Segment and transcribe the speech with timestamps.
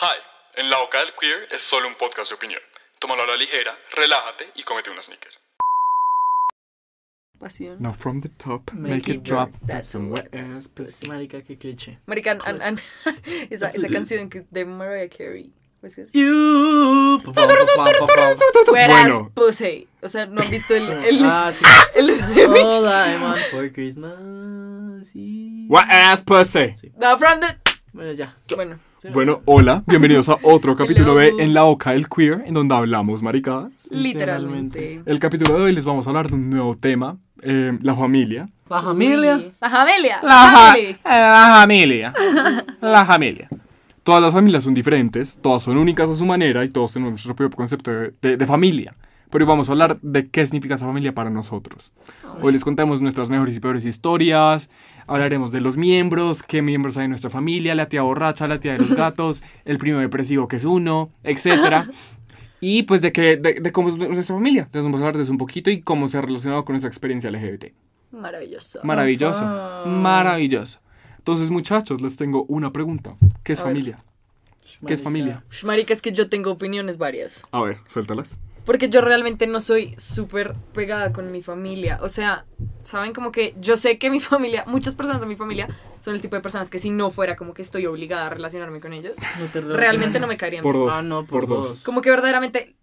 [0.00, 0.16] Hi,
[0.56, 2.60] en La Boca del Queer es solo un podcast de opinión.
[2.98, 5.30] Tómalo a la ligera, relájate y cómete una sneaker.
[7.38, 7.76] Pasión.
[7.80, 9.50] Now from the top, Make make, it it drop.
[9.64, 11.08] That's some wet that's ass pussy.
[11.08, 11.98] Marica, qué cliché.
[12.06, 12.80] Marica, an- an-
[13.50, 15.52] esa, esa canción que de Mariah Carey.
[16.12, 17.20] You.
[17.24, 18.72] Pa, pa, pa, pa, pa.
[18.72, 19.20] Wet Bueno.
[19.26, 19.86] ass pussy.
[20.02, 21.64] O sea, ¿no han visto el, el, Ah, sí.
[21.94, 26.74] el All I want for Christmas is- Wet ass pussy.
[26.96, 27.56] No, from the...
[27.92, 28.36] Bueno, ya.
[28.56, 28.80] Bueno,
[29.12, 31.32] Bueno, hola, bienvenidos a otro capítulo de.
[31.38, 33.70] En la Boca del Queer, en donde hablamos maricadas.
[33.90, 35.02] literalmente.
[35.06, 38.48] El capítulo de hoy les vamos a hablar de un nuevo tema, eh, la familia.
[38.68, 39.40] La familia.
[39.60, 40.18] La familia.
[40.22, 40.98] La, La fa- familia.
[41.04, 42.14] la familia.
[42.80, 43.48] La familia.
[44.02, 47.36] Todas las familias son diferentes, todas son únicas a su manera y todos tenemos nuestro
[47.36, 48.94] propio concepto de, de- de familia.
[49.30, 51.92] Pero hoy vamos a hablar de qué significa esa familia para nosotros.
[52.42, 54.70] Hoy les contamos nuestras mejores y peores historias,
[55.06, 58.72] hablaremos de los miembros, qué miembros hay en nuestra familia, la tía borracha, la tía
[58.72, 61.88] de los gatos, el primo depresivo que es uno, etc.
[62.60, 64.68] Y pues de, qué, de, de cómo es nuestra familia.
[64.72, 66.88] Les vamos a hablar de eso un poquito y cómo se ha relacionado con nuestra
[66.88, 67.66] experiencia LGBT.
[68.10, 68.80] Maravilloso.
[68.82, 69.44] Maravilloso.
[69.86, 70.80] Maravilloso.
[71.18, 73.14] Entonces, muchachos, les tengo una pregunta.
[73.44, 73.74] ¿Qué es A ver.
[73.74, 74.04] familia?
[74.86, 75.44] ¿Qué es familia?
[75.62, 77.42] Marica, es que yo tengo opiniones varias.
[77.52, 78.40] A ver, suéltalas.
[78.68, 81.98] Porque yo realmente no soy súper pegada con mi familia.
[82.02, 82.44] O sea,
[82.82, 85.68] saben como que yo sé que mi familia, muchas personas de mi familia
[86.00, 88.78] son el tipo de personas que si no fuera como que estoy obligada a relacionarme
[88.80, 90.84] con ellos, No te realmente no me caerían Por bien.
[90.84, 90.94] dos.
[90.94, 91.82] Ah, no, por dos.
[91.82, 92.76] Como que verdaderamente,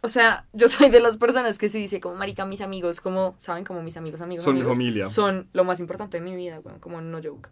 [0.00, 3.34] o sea, yo soy de las personas que sí dice como, marica, mis amigos, como,
[3.36, 3.64] ¿saben?
[3.64, 5.04] Como mis amigos, amigos, Son mi familia.
[5.04, 7.50] Son lo más importante de mi vida, weón, como no joke.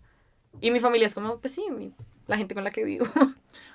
[0.62, 1.92] Y mi familia es como, pues sí, mi-
[2.28, 3.06] la gente con la que vivo.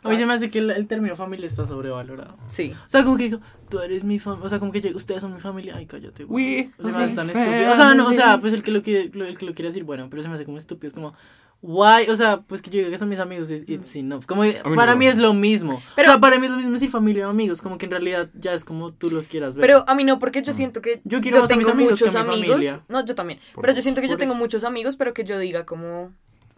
[0.03, 2.37] A mí se me hace que el, el término familia está sobrevalorado.
[2.45, 2.73] sí.
[2.85, 4.45] O sea, como que digo, tú eres mi familia.
[4.45, 5.73] O sea, como que yo- ustedes son mi familia.
[5.75, 6.23] Ay, cállate.
[6.23, 6.71] güey.
[6.79, 7.71] O sea, se me are hace tan estúpido.
[7.71, 9.69] O sea, no, o sea, pues el que lo quiere, lo- el que lo quiere
[9.69, 10.87] decir, bueno, pero se me hace como estúpido.
[10.89, 11.13] Es como,
[11.61, 12.09] why?
[12.09, 14.25] O sea, pues que yo diga que son mis amigos, es it's enough.
[14.25, 14.99] Como que para no.
[14.99, 15.81] mí es lo mismo.
[15.95, 17.61] Pero- o sea, para mí es lo mismo decir familia o amigos.
[17.61, 19.61] Como que en realidad ya es como tú los quieras ver.
[19.61, 21.99] Pero a mí no, porque yo siento que Yo quiero más a mis tengo amigos
[22.03, 22.47] que a mi amigos.
[22.49, 22.83] familia.
[22.89, 23.39] No, yo también.
[23.53, 24.39] Por pero yo siento que yo Por tengo eso.
[24.41, 26.11] muchos amigos, pero que yo diga como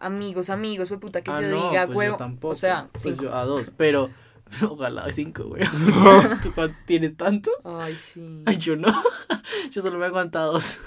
[0.06, 2.14] amigos, amigos, fue puta, que ah, yo no, diga, pues huevo.
[2.14, 2.52] yo tampoco.
[2.52, 3.24] O sea, pues cinco.
[3.24, 4.10] yo a dos, pero
[4.70, 5.64] ojalá cinco, güey.
[6.42, 7.50] ¿Tú cuánto tienes tanto?
[7.64, 8.44] Ay, sí.
[8.46, 8.88] Ay, yo no.
[9.72, 10.80] yo solo me aguanto a dos.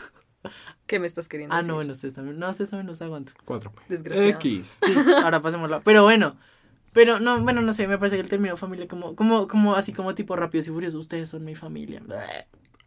[0.86, 1.68] ¿Qué me estás queriendo Ah, decir?
[1.70, 2.38] no, bueno, ustedes también.
[2.38, 3.32] No, ustedes también los aguanto.
[3.44, 3.72] Cuatro.
[3.88, 4.30] Desgraciado.
[4.30, 4.78] X.
[4.84, 5.80] Sí, ahora pasémosla.
[5.80, 6.36] Pero bueno.
[6.92, 9.92] Pero no, bueno, no sé, me parece que el término familia como, como, como así
[9.92, 12.02] como tipo rápidos y furiosos, ustedes son mi familia.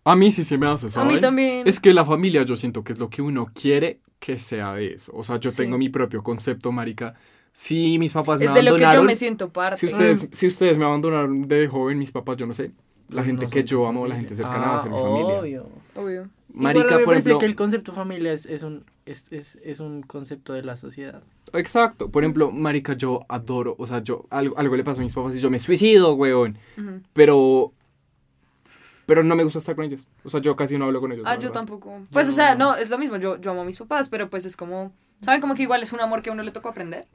[0.03, 1.09] A mí sí se me hace, ¿saben?
[1.11, 1.67] A mí también.
[1.67, 4.93] Es que la familia yo siento que es lo que uno quiere que sea de
[4.93, 5.11] eso.
[5.15, 5.57] O sea, yo Sí.
[5.57, 7.13] tengo mi propio concepto, marica.
[7.53, 9.05] Si mis papás me es de lo que yo abandonaron...
[9.07, 9.79] me siento parte.
[9.79, 12.71] si, ustedes, si ustedes me abandonaron de joven, mis papás, yo no sé.
[13.09, 14.97] La Pues gente no que yo amo, la gente cercana va a Ah, ser mi
[15.01, 15.39] familia.
[15.39, 15.69] obvio.
[15.95, 16.29] Obvio.
[16.53, 17.39] Marica, Igual por ejemplo...
[17.39, 21.21] que el concepto familia es, es un es, es, es un concepto de la sociedad.
[21.53, 22.09] Exacto.
[22.09, 25.35] Por ejemplo, marica, yo adoro, o sea, yo algo, algo le pasa a mis papás
[25.35, 26.57] y yo me suicido, weón.
[27.13, 27.73] Pero
[29.11, 30.07] pero no me gusta estar con ellos.
[30.23, 31.25] O sea, yo casi no hablo con ellos.
[31.27, 31.55] Ah, yo verdad.
[31.55, 31.99] tampoco.
[32.13, 33.17] Pues, o sea, no, es lo mismo.
[33.17, 34.93] Yo, yo amo a mis papás, pero pues es como.
[35.19, 35.41] ¿Saben?
[35.41, 37.09] Como que igual es un amor que a uno le tocó aprender.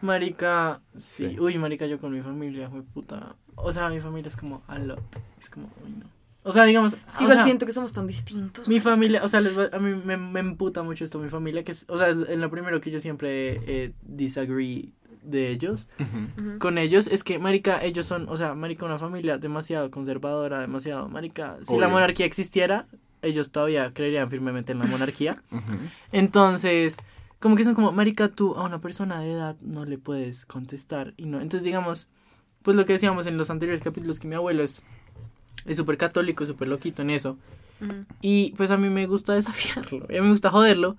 [0.00, 1.28] Marica, sí.
[1.28, 1.38] Sí.
[1.38, 3.36] Uy, marica, yo con mi familia, fue puta.
[3.56, 5.02] O sea, mi familia es como a lot.
[5.38, 6.06] Es como, uy, no.
[6.44, 6.94] O sea, digamos.
[6.94, 8.66] Es que o igual sea, siento que somos tan distintos.
[8.66, 11.72] Mi familia, o sea, les a mí me, me emputa mucho esto, mi familia, que
[11.72, 14.88] es, o sea, es en lo primero que yo siempre eh, disagree
[15.30, 15.88] de ellos,
[16.58, 21.08] con ellos, es que, marica, ellos son, o sea, marica, una familia demasiado conservadora, demasiado,
[21.08, 22.86] marica, si la monarquía existiera,
[23.22, 25.42] ellos todavía creerían firmemente en la monarquía,
[26.12, 26.96] entonces,
[27.38, 31.14] como que son como, marica, tú a una persona de edad no le puedes contestar,
[31.16, 32.08] y no, entonces, digamos,
[32.62, 34.82] pues lo que decíamos en los anteriores capítulos, que mi abuelo es,
[35.66, 37.38] es súper católico, súper loquito en eso,
[38.20, 40.96] Y pues a mí me gusta desafiarlo, y a mí me gusta joderlo.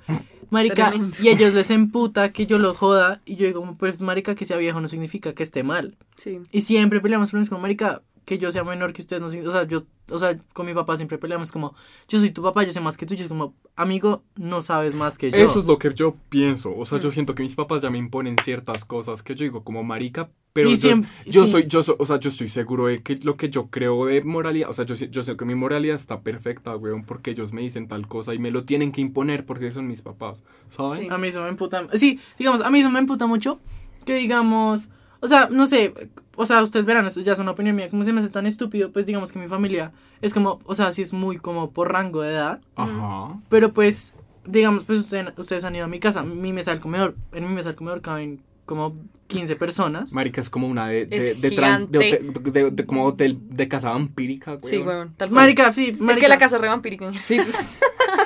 [0.50, 1.16] Marica, Tremendo.
[1.22, 3.22] y a ellos les emputa que yo lo joda.
[3.26, 5.96] Y yo digo, pues, marica, que sea viejo no significa que esté mal.
[6.16, 6.40] Sí.
[6.52, 9.28] Y siempre peleamos, es como, marica, que yo sea menor que ustedes no.
[9.28, 11.74] O sea, yo, o sea, con mi papá siempre peleamos como,
[12.08, 13.16] yo soy tu papá, yo sé más que tú.
[13.16, 15.38] Y es como, amigo, no sabes más que yo.
[15.38, 16.72] Eso es lo que yo pienso.
[16.78, 17.02] O sea, Mm.
[17.02, 20.28] yo siento que mis papás ya me imponen ciertas cosas que yo digo como marica,
[20.54, 21.52] pero yo, siempre- yo sí.
[21.54, 24.22] soy, yo soy, o sea, yo estoy seguro de que lo que yo creo de
[24.24, 27.52] moralidad, o sea, yo, sé- yo sé que mi moralidad está perfecta, weón, porque ellos
[27.52, 31.00] me dicen tal cosa y me lo tienen que imponer porque son mis papás, ¿saben?
[31.02, 31.08] Sí.
[31.10, 31.88] A mí eso me emputa.
[31.94, 33.60] Sí, digamos, a mí eso me emputa mucho.
[34.06, 34.88] Que digamos,
[35.22, 35.94] o sea, no sé,
[36.36, 38.46] o sea, ustedes verán, esto ya es una opinión mía, como se me hace tan
[38.46, 41.92] estúpido, pues digamos que mi familia es como, o sea, sí es muy como por
[41.92, 42.62] rango de edad.
[42.76, 43.40] Ajá.
[43.50, 44.14] Pero pues,
[44.46, 47.54] digamos, pues ustedes, ustedes han ido a mi casa, mi mesa del comedor, en mi
[47.54, 48.96] mesa del comedor caben como
[49.28, 50.14] 15 personas.
[50.14, 52.40] Marica es como una de, de, Es de trans, de, gigante.
[52.40, 54.64] hotel- de- de- como hotel de casa vampírica, weón.
[54.64, 55.14] Sí, weón.
[55.18, 55.32] tal.
[55.32, 56.22] Marica, sí, Es marica.
[56.22, 57.12] que la casa re vampírica.
[57.22, 57.40] Sí,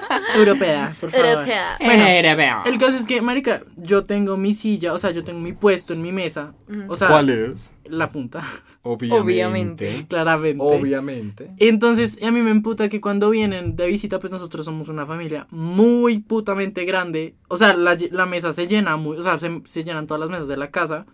[0.36, 1.26] Europea, por favor.
[1.28, 1.78] Europea.
[1.80, 2.64] Bueno, Europea.
[2.66, 5.94] el caso es que, marica, yo tengo mi silla, o sea, yo tengo mi puesto
[5.94, 6.54] en mi mesa.
[6.88, 7.74] O sea, ¿Cuál es?
[7.86, 8.42] la punta,
[8.84, 9.22] Obviamente.
[9.22, 10.06] Obviamente.
[10.10, 10.64] claramente.
[10.64, 11.52] Obviamente.
[11.58, 15.48] Entonces, a mí me emputa que cuando vienen de visita, pues nosotros somos una familia
[15.52, 17.36] muy putamente grande.
[17.48, 20.30] O sea, la, la mesa se llena muy, o sea, se, se llenan todas las
[20.30, 21.06] mesas de la casa,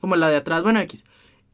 [0.00, 1.04] como la de atrás, bueno, X.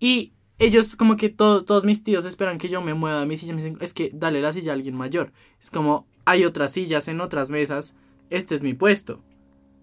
[0.00, 3.36] Y ellos, como que to- todos mis tíos esperan que yo me mueva de mi
[3.36, 3.52] silla.
[3.52, 5.32] Me dicen, es que dale la silla a alguien mayor.
[5.60, 7.94] Es como, hay otras sillas en otras mesas,
[8.30, 9.20] este es mi puesto.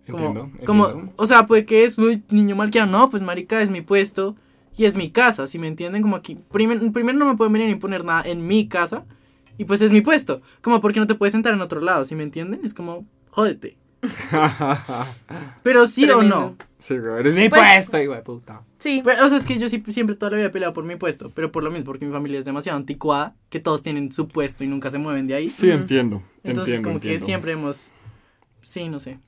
[0.09, 0.51] Como, Entiendo.
[0.65, 1.13] como, entiendo.
[1.15, 2.92] o sea, pues que es muy niño malcriado.
[2.92, 4.36] No, pues marica, es mi puesto
[4.77, 6.01] y es mi casa, si me entienden?
[6.03, 9.06] Como aquí, primer- primero no me pueden venir a imponer nada en mi casa
[9.57, 10.42] y pues es mi puesto.
[10.62, 12.62] Como porque no te puedes sentar en otro lado, si me entienden?
[12.63, 13.77] Es como, jódete.
[15.63, 16.55] Pero sí o no.
[16.77, 18.61] sí, güey, eres mi Pues- puesto, hijo de puta.
[18.77, 19.01] Sí.
[19.03, 20.95] Pero, o sea, es que yo sí- siempre toda la vida he peleado por mi
[20.95, 24.27] puesto, pero por lo mismo, porque mi familia es demasiado anticuada, que todos tienen su
[24.27, 25.49] puesto y nunca se mueven de ahí.
[25.49, 26.21] Sí, entiendo.
[26.43, 27.91] Entonces, entiendo, como que siempre hemos.
[28.61, 29.19] Sí, no sé.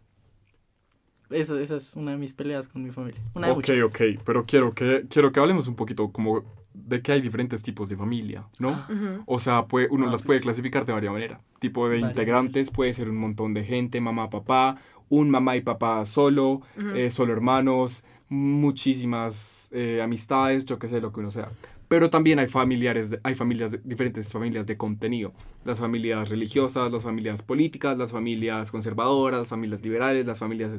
[1.29, 3.19] Eso, esa es una de mis peleas con mi familia.
[3.33, 3.81] Una de Ok, muchas.
[3.83, 6.43] ok, pero quiero que, quiero que hablemos un poquito como
[6.85, 8.69] de que hay diferentes tipos de familia, ¿no?
[8.71, 9.23] Ujú.
[9.25, 10.25] O sea, puede, uno Ah, las pues.
[10.27, 11.41] puede clasificar de varias maneras.
[11.59, 14.75] Tipo de Varias integrantes puede ser un montón de gente, mamá, papá,
[15.09, 16.61] un mamá y papá solo,
[16.95, 21.49] eh, solo hermanos, muchísimas eh, amistades, yo qué sé, lo que uno sea.
[21.87, 25.31] Pero también hay familiares, de- hay familias, de- diferentes familias de contenido.
[25.63, 30.73] Las familias religiosas, las familias políticas, las familias conservadoras, las familias liberales, las familias...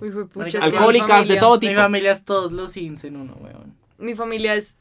[0.00, 1.74] Uy, fue pucha, mi alcohólicas, de todo Mi tipo.
[1.80, 3.74] familia es todos los ins en uno, weón.
[3.98, 4.78] Mi familia es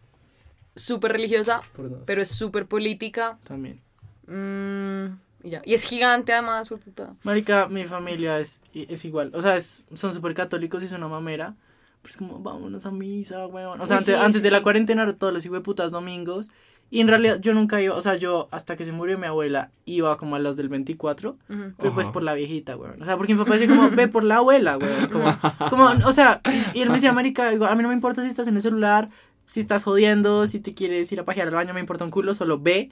[0.77, 1.99] súper religiosa, Por dos.
[2.05, 3.37] pero es súper política.
[3.43, 3.81] También.
[4.27, 5.61] Mm, y ya.
[5.65, 7.13] Y es gigante además, fue puta.
[7.23, 9.31] Marica, mi familia es, es igual.
[9.33, 11.55] O sea, es, son súper católicos y es una mamera.
[12.01, 13.81] Pero es como, vámonos a misa, weón.
[13.81, 16.51] O sea, Uy, antes, sí, antes sí, de la cuarentena era todos los putas domingos.
[16.89, 19.71] Y en realidad yo nunca iba, o sea, yo hasta que se murió mi abuela
[19.83, 21.31] iba como a los del 24.
[21.49, 21.73] Ujú.
[21.77, 23.01] Pero pues por la viejita, weón.
[23.01, 25.09] O sea, porque mi papá decía como, ve por la abuela, weón.
[25.09, 25.37] Como,
[25.69, 26.41] como o sea,
[26.73, 28.55] y, y él me decía, marica, digo, a mí no me importa si estás en
[28.55, 29.09] el celular,
[29.47, 32.35] si estás jodiendo, si te quieres ir a pajear al baño, me importa un culo,
[32.35, 32.91] solo ve.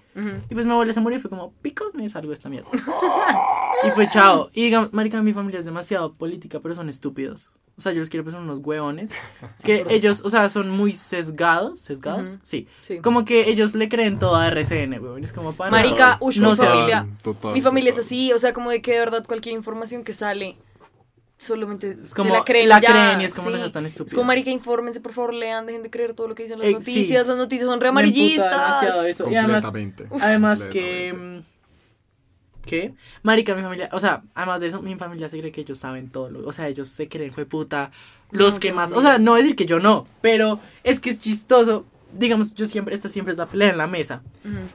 [0.50, 2.70] Y pues mi abuela se murió y fue como, pico, me salgo de esta mierda.
[3.84, 4.50] y fue chao.
[4.54, 7.52] Y digamos, marica, mi familia es demasiado política, pero son estúpidos.
[7.78, 9.12] O sea, yo los quiero pues son unos hueones.
[9.58, 11.82] Es que ellos, o sea, son muy sesgados.
[11.82, 12.40] ¿Sesgados?
[12.42, 12.70] Sí.
[12.80, 13.00] Sí.
[13.00, 15.26] Como que ellos le creen todo a RCN, weón.
[15.26, 15.72] Es como para.
[15.72, 17.06] Marica, uy, no mi familia.
[17.22, 20.14] Total, Mi familia es así, o sea, como de que de verdad cualquier información que
[20.14, 20.56] sale
[21.46, 23.62] solamente Es se como, la creen la ya, creen y es como, sí.
[23.62, 26.44] no tan Es como, marica, infórmense, por favor, lean, dejen de creer todo lo que
[26.44, 26.76] dicen las Eh, sí.
[26.76, 27.28] noticias.
[27.28, 28.84] Las noticias son re amarillistas.
[29.08, 29.30] eso.
[29.30, 30.08] Y además, Completamente.
[30.22, 31.14] además que...
[31.14, 31.56] mm,
[32.66, 32.96] ¿Qué?
[33.22, 36.10] Marica, mi familia, o sea, además de eso, mi familia se cree que ellos saben
[36.10, 36.32] todo.
[36.32, 37.92] lo- o sea, ellos se creen, fue puta,
[38.32, 38.92] los No, que más.
[38.92, 41.86] O sea, no decir que yo no, pero es que es chistoso.
[42.12, 44.24] Digamos, yo siempre, esta siempre es la pelea en la mesa.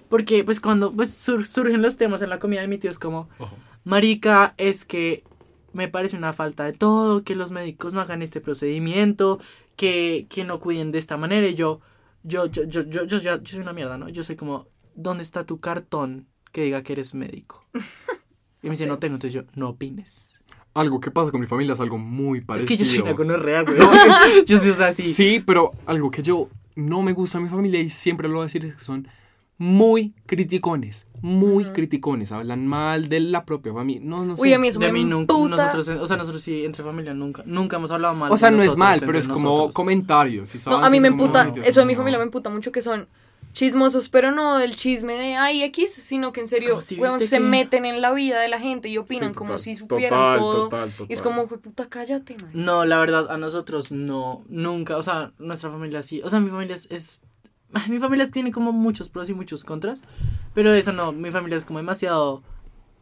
[0.08, 2.98] Porque, pues, cuando pues, sur- surgen los temas en la comida de mi tío, es
[2.98, 3.56] como, Ojo.
[3.82, 5.24] Marica, es que
[5.72, 9.38] me parece una falta de todo, que los médicos no hagan este procedimiento,
[9.76, 11.46] que, que no cuiden de esta manera.
[11.48, 11.80] Y yo,
[12.22, 14.08] yo, yo, yo, yo, yo, yo, yo soy una mierda, ¿no?
[14.08, 17.64] Yo soy como, ¿dónde está tu cartón que diga que eres médico?
[18.62, 20.40] Y me dice, no tengo, entonces yo, no opines.
[20.74, 22.68] Algo que pasa con mi familia es algo muy Es parecido.
[22.68, 23.78] que yo soy una gonorrea, güey.
[24.46, 25.02] yo soy, o sea, sí.
[25.02, 28.42] Sí, pero algo que yo no me gusta a mi familia y siempre lo voy
[28.42, 29.06] a decir es que son
[29.60, 34.00] muy criticones, muy criticones, hablan mal de la propia familia.
[34.02, 34.42] No, no sé.
[34.42, 37.12] Uy, a mí eso De me mí nunca, nosotros, o sea, nosotros sí, entre familia
[37.12, 38.32] nunca, nunca hemos hablado mal.
[38.32, 40.48] o sea, de no es mal, pero es como comentarios.
[40.48, 43.06] ¿sí No, a mí me emputa, eso de mi familia me emputa mucho que son
[43.52, 47.28] chismosos, pero no del chisme de ay X, sino que en serio, si weón, se
[47.36, 50.38] que- meten en la vida de la gente y opinan Sí, como si supieran total,
[50.38, 50.62] todo.
[50.68, 52.50] total, Y es como, "Jue puta, cállate, man.
[52.54, 56.48] No, la verdad, a nosotros no, nunca, o sea, nuestra familia sí, o sea, mi
[56.48, 57.20] familia es, es-
[57.88, 60.02] mi familia tiene como muchos pros y muchos contras,
[60.54, 62.42] pero eso no, mi familia es como demasiado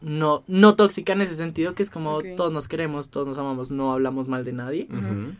[0.00, 2.26] no, no tóxica en ese sentido, que es como Ok.
[2.36, 5.34] todos nos queremos, todos nos amamos, no hablamos mal de nadie, Ujú.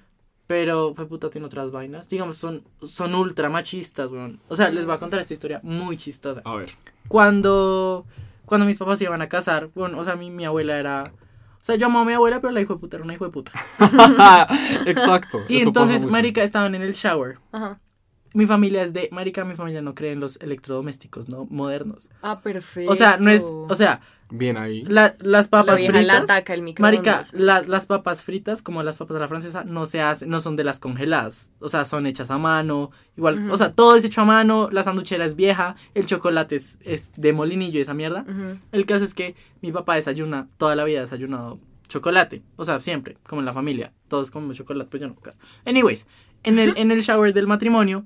[0.47, 4.41] pero fue puta tiene otras vainas, digamos, son, son ultra machistas, weón.
[4.49, 6.43] O sea, les voy a contar esta historia muy chistosa.
[6.45, 6.71] A ver.
[7.07, 8.05] Cuando,
[8.47, 11.13] cuando mis papás se iban a casar, bueno, o sea, mi, mi abuela era...
[11.61, 13.25] O sea, yo amo a mi abuela, pero la hijo de puta era una hijo
[13.27, 13.53] de puta.
[14.87, 15.41] Exacto.
[15.49, 17.39] Y entonces, marica, estaban en el shower.
[17.53, 17.81] Ajá.
[18.35, 21.47] Mi familia es de, marica, mi familia no cree en los electrodomésticos, ¿no?
[21.51, 22.11] Modernos.
[22.23, 22.91] Ah, perfecto.
[22.93, 24.83] O sea, no es, o sea, Bien ahí.
[24.83, 26.23] la- las la papas vieja la fritas.
[26.25, 27.33] ataca el Marica, microondas.
[27.33, 30.57] las, las papas fritas, como las papas a la francesa, no se hacen, no son
[30.57, 31.53] de las congeladas.
[31.61, 32.91] O sea, son hechas a mano.
[33.17, 36.79] Igual, o sea, todo es hecho a mano, la sanduchera es vieja, el chocolate es,
[36.83, 38.27] es de molinillo y esa mierda.
[38.73, 41.59] El caso es que mi papá desayuna, toda la vida ha desayunado
[41.89, 42.43] chocolate.
[42.57, 43.95] O sea, siempre, como en la familia.
[44.09, 45.15] Todos comemos chocolate, pues yo no.
[45.17, 45.39] caso.
[45.65, 46.07] Anyways,
[46.45, 48.05] en el, en el shower del matrimonio,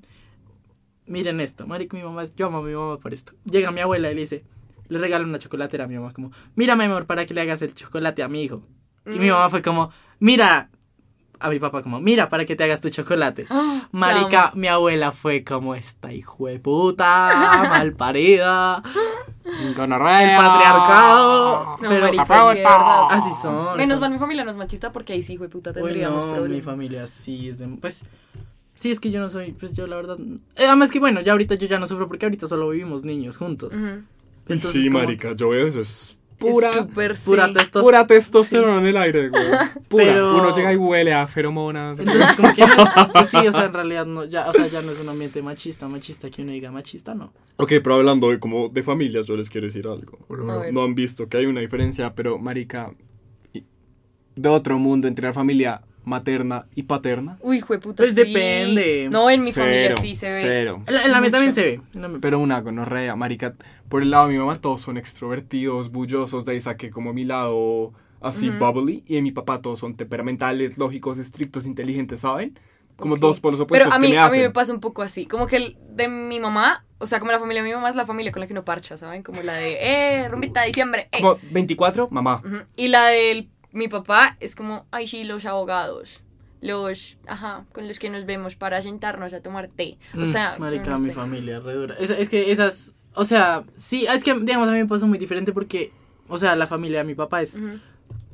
[1.05, 3.33] miren esto, marica, mi mamá, yo amo a mi mamá por esto.
[3.45, 4.43] Llega mi abuela y le dice,
[4.87, 7.61] le regalo una chocolatera a mi mamá, como, mira, mi amor, para que le hagas
[7.61, 8.63] el chocolate a mi hijo.
[9.05, 9.31] Y mi Mm.
[9.33, 10.69] mamá fue como, mira,
[11.43, 13.45] a mi papá como, mira, para que te hagas tu chocolate.
[13.75, 17.29] Ah, Marica, mi abuela fue como, esta hijo de puta,
[17.69, 18.81] mal parida,
[19.75, 20.31] Gonorrea.
[20.31, 21.77] el patriarcado.
[21.81, 23.01] No, pero marica, sí, de verdad.
[23.09, 23.77] así son.
[23.77, 26.25] Menos son- mal mi familia no es machista porque ahí sí, hijo de puta, tendríamos
[26.25, 26.65] Bueno, mi problemas.
[26.65, 28.05] familia sí es de, pues
[28.73, 30.17] sí es que yo no soy, pues yo la verdad,
[30.55, 33.37] eh, además que bueno, ya ahorita yo ya no sufro porque ahorita solo vivimos niños
[33.37, 33.75] juntos.
[34.47, 37.53] Entonces, sí, como- marica, yo veo eso, es Es pura, súper, pura sí.
[37.53, 37.83] testosterona.
[37.83, 39.43] pura testosterona en el aire, güey.
[39.87, 40.03] Pura.
[40.05, 41.99] Pero- Uno llega y huele a feromonas.
[41.99, 42.69] Entonces como que es,
[43.29, 45.87] sí, o sea, en realidad no, ya, o sea, ya no es un ambiente machista,
[45.87, 47.33] machista que uno diga machista, no.
[47.57, 50.19] Ok, pero hablando de, como de familias, yo les quiero decir algo.
[50.71, 52.93] No, han visto que hay una diferencia, pero marica,
[54.35, 57.37] de otro mundo entre la familia materna y paterna.
[57.41, 58.23] Uy, hijo de puta, Pues sí.
[58.23, 59.07] depende.
[59.11, 60.41] No, en mi Cero, familia sí se ve.
[60.41, 60.83] Cero.
[60.87, 61.81] En la, en la mía también se ve.
[61.93, 63.53] la Pero una gonorrea, marica.
[63.89, 67.23] Por el lado de mi mamá todos son extrovertidos, bullosos, de ahí saqué como mi
[67.25, 68.59] lado así Ujú.
[68.59, 69.03] bubbly.
[69.07, 72.57] Y en mi papá todos son temperamentales, lógicos, estrictos, inteligentes, ¿saben?
[72.95, 73.21] Como Ok.
[73.21, 74.39] dos polos opuestos Pero a que mí, me a hacen.
[74.39, 75.25] mí me pasa un poco así.
[75.25, 77.95] Como que el de mi mamá, o sea, como la familia de mi mamá es
[77.95, 79.23] la familia con la que uno parcha, ¿saben?
[79.23, 81.19] Como la de, eh, rumbita de diciembre, eh.
[81.21, 82.41] Como 24, mamá.
[82.45, 82.57] Ujú.
[82.75, 86.21] Y la de mi papá es como, ay, sí, los abogados.
[86.61, 89.97] Los, ajá, con los que nos vemos para sentarnos a tomar té.
[90.15, 91.13] O Mm, sea, marica, no mi sé.
[91.13, 91.95] familia, re dura.
[91.99, 95.17] Es, es que esas, o sea, sí, es que, digamos, a mí me pasó muy
[95.17, 95.91] diferente porque,
[96.29, 97.59] o sea, la familia de mi papá es.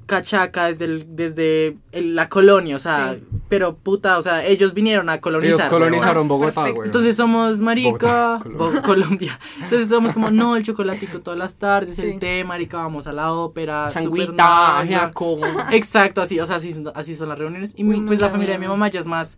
[0.09, 3.23] Cachaca desde, el- desde el- la colonia, o sea, Sí.
[3.47, 5.59] pero puta, o sea, ellos vinieron a colonizar.
[5.59, 6.27] Ellos colonizaron.
[6.27, 6.87] Bogotá, güey.
[6.87, 8.49] Entonces somos marica, Bogotá,
[8.79, 9.39] Bo- Colombia.
[9.61, 12.01] Entonces somos como, no, el chocolatico todas las tardes, Sí.
[12.01, 14.79] el té, marica, vamos a la ópera, Changuita, nalga.
[14.79, 15.39] ajiaco.
[15.71, 17.73] Exacto, así, o sea, así, son- así son las reuniones.
[17.77, 19.37] Y Uy, no, pues la familia de mi mamá ya es más,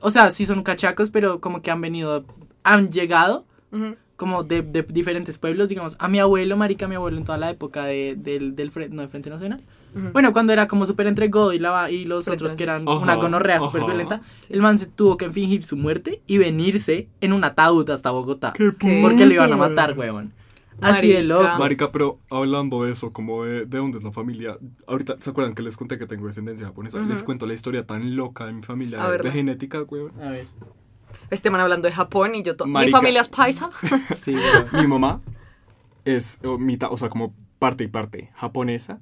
[0.00, 2.24] o sea, sí son cachacos, pero como que han venido,
[2.64, 3.96] han llegado Ujú.
[4.16, 7.50] Como de, de diferentes pueblos, digamos, a mi abuelo, marica, mi abuelo en toda la
[7.50, 9.62] época de, del, del Frente, no, del Frente Nacional.
[9.94, 10.10] Ujú.
[10.12, 12.88] Bueno, cuando era como súper entre God y, la, y los Frente otros que eran
[12.88, 17.08] Ajá, una gonorrea súper violenta, el man se tuvo que fingir su muerte y venirse
[17.20, 18.52] en un ataúd hasta Bogotá.
[18.54, 20.32] ¡Qué Porque lo iban a matar, huevón.
[20.80, 21.34] Así de Marica.
[21.42, 21.58] loco.
[21.58, 25.54] Marica, pero hablando de eso, como de, de dónde es la familia, ahorita, ¿se acuerdan
[25.54, 26.98] que les conté que tengo descendencia japonesa?
[26.98, 27.08] Ujú.
[27.08, 29.30] Les cuento la historia tan loca de mi familia, A de, verla.
[29.30, 30.04] de genética, güey.
[30.20, 30.46] A ver.
[31.30, 32.56] Este man hablando de Japón y yo...
[32.56, 33.70] to- Mi familia es paisa.
[34.14, 34.36] Sí.
[34.72, 35.20] Mi mamá
[36.04, 39.00] es o, mitad, o sea, como parte y parte japonesa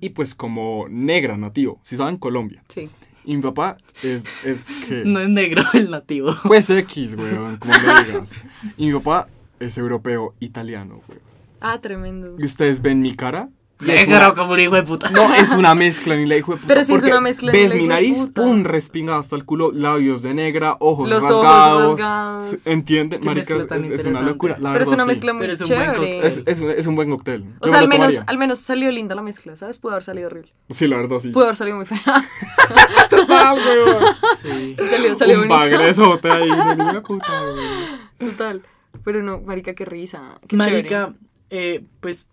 [0.00, 2.62] y pues como negra nativo, si saben, Colombia.
[2.68, 2.88] Sí.
[3.26, 5.02] Y mi papá es, es que...
[5.04, 6.34] No es negro el nativo.
[6.44, 8.36] Pues X, weón, como lo digas.
[8.78, 9.28] Y mi papá
[9.60, 11.20] es europeo italiano, weón.
[11.60, 12.36] Ah, tremendo.
[12.38, 13.50] Y ustedes ven mi cara.
[13.80, 15.10] Es Negro una- como un hijo de puta.
[15.10, 16.68] No, es una mezcla ni la hijo de puta.
[16.68, 20.22] Pero sí es una mezcla ni Ves mi nariz, pum, respingada hasta el culo, labios
[20.22, 22.00] de negra, ojos Los ojos rasgados.
[22.00, 22.44] rasgados.
[22.46, 23.20] Se- ¿Entienden?
[23.20, 24.30] Qué Marica, mezcla es, tan es- es una interesante.
[24.30, 24.56] locura.
[24.58, 25.08] La Pero es verdad, una sí.
[25.08, 25.98] mezcla muy Pero es un buen chévere.
[25.98, 26.24] cóctel.
[26.24, 27.44] Es, es, un- es un buen cóctel.
[27.60, 28.24] O Yo sea, al menos, tomaría.
[28.30, 29.76] al menos salió linda la mezcla, ¿sabes?
[29.78, 30.52] Pudo haber salido horrible.
[30.70, 31.28] Sí, la verdad, sí.
[31.28, 32.00] Pudo haber salido muy fea.
[33.10, 34.04] Total, weón.
[34.40, 34.76] Sí.
[34.88, 38.30] salió, salió un bagresote ahí, de puta, weón.
[38.30, 38.62] Total.
[39.04, 40.40] Pero no, marica, qué risa.
[40.48, 41.12] Qué Marica,
[41.50, 42.26] eh, pues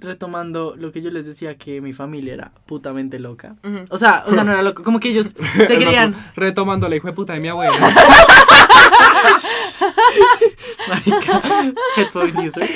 [0.00, 3.56] retomando lo que yo les decía que mi familia era putamente loca.
[3.90, 7.06] O sea, o sea, no era loco, como que ellos se creían, Retomando la hijo
[7.06, 7.72] de puta de mi abuela.
[10.88, 12.70] marica, headphone users.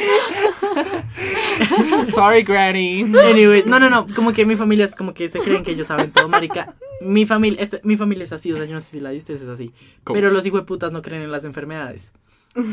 [2.08, 3.02] Sorry, granny.
[3.02, 5.86] Anyways, no, no, no, como que mi familia es como que se creen que ellos
[5.88, 6.74] saben todo, marica.
[7.00, 9.18] Mi familia, este- mi familia es así, o sea, yo no sé si la de
[9.18, 9.72] ustedes es así.
[10.04, 10.14] ¿Cómo?
[10.14, 12.12] Pero los putas no creen en las enfermedades.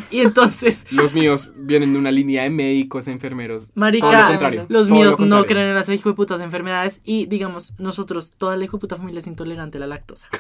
[0.10, 3.72] Y entonces, Los míos vienen de una línea de médicos, enfermeros.
[3.74, 4.66] Marica, todo lo contrario.
[4.70, 8.68] los todo lo míos no creen en las putas enfermedades y digamos, nosotros, toda la
[8.68, 10.28] puta familia es intolerante a la lactosa.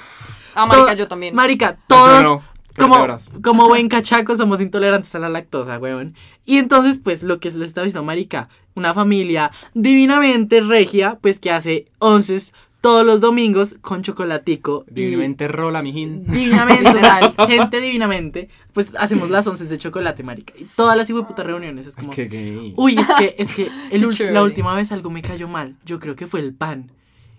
[0.54, 1.34] Ah, marica, Todo- yo también.
[1.34, 2.44] Marica, todos, no,
[2.78, 3.08] como,
[3.42, 6.16] como buen cachaco, somos intolerantes a la lactosa, weón.
[6.46, 11.52] Y entonces, pues, lo que les estaba diciendo, marica, una familia divinamente regia, pues, que
[11.52, 14.86] hace onces todos los domingos con chocolatico.
[14.90, 16.26] y- Divinamente rola, mijín.
[16.26, 20.54] Divinamente, o sea, gente divinamente, pues hacemos las once de chocolate, marica.
[20.58, 22.74] Y todas las putas reuniones es como, Qué gay.
[22.76, 25.78] uy, es que, es que el la última vez algo me cayó mal.
[25.86, 26.92] Yo creo que fue el pan.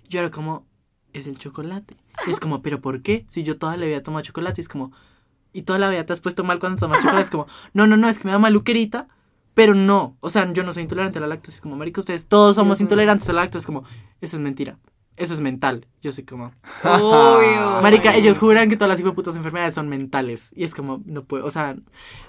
[0.09, 0.65] Yo era como,
[1.13, 1.97] es el chocolate.
[2.27, 3.25] Y es como, ¿pero por qué?
[3.29, 4.93] Si yo toda la vida tomo chocolate, es como,
[5.53, 7.97] y toda la vida te has puesto mal cuando tomas chocolate, es como, no, no,
[7.97, 9.09] no, es que me da maluquerita.
[9.55, 11.57] Pero no, o sea, yo no soy intolerante a la lactosa.
[11.57, 13.59] Es como, marica, ustedes todos somos intolerantes a la lactosa.
[13.61, 13.83] Es como,
[14.21, 14.79] eso es mentira.
[15.16, 15.87] Eso es mental.
[16.00, 16.52] Yo soy como,
[16.85, 17.81] Obvio.
[17.83, 20.52] Marica, ellos juran que todas las putas enfermedades son mentales.
[20.57, 21.76] Y es como, no puedo, o sea,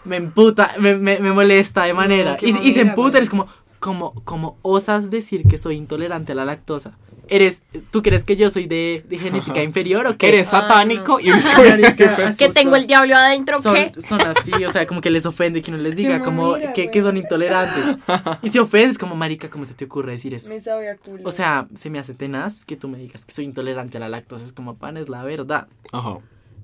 [0.03, 2.37] me emputa, me, me, me molesta de manera.
[2.41, 3.23] y, y se emputan, güey.
[3.23, 3.47] es como,
[3.83, 6.97] ¿cómo, cómo osas decir que soy intolerante a la lactosa?
[7.27, 7.61] ¿Eres,
[7.91, 10.29] ¿Tú crees que yo soy de, de genética inferior o qué?
[10.29, 11.45] Eres Ah, satánico y eres
[12.37, 13.91] Que así tengo el diablo adentro, son, ¿qué?
[13.99, 16.89] son así, o sea, como que les ofende que uno les diga Qué como que,
[16.91, 17.97] que son intolerantes.
[18.41, 20.49] Y si ofendes, como marica, ¿cómo se te ocurre decir eso?
[20.49, 21.23] Me sabe a culo.
[21.25, 24.09] O sea, se me hace tenaz que tú me digas que soy intolerante a la
[24.09, 24.45] lactosa.
[24.45, 25.67] Es como pan, es la verdad.
[25.91, 26.19] Ajá.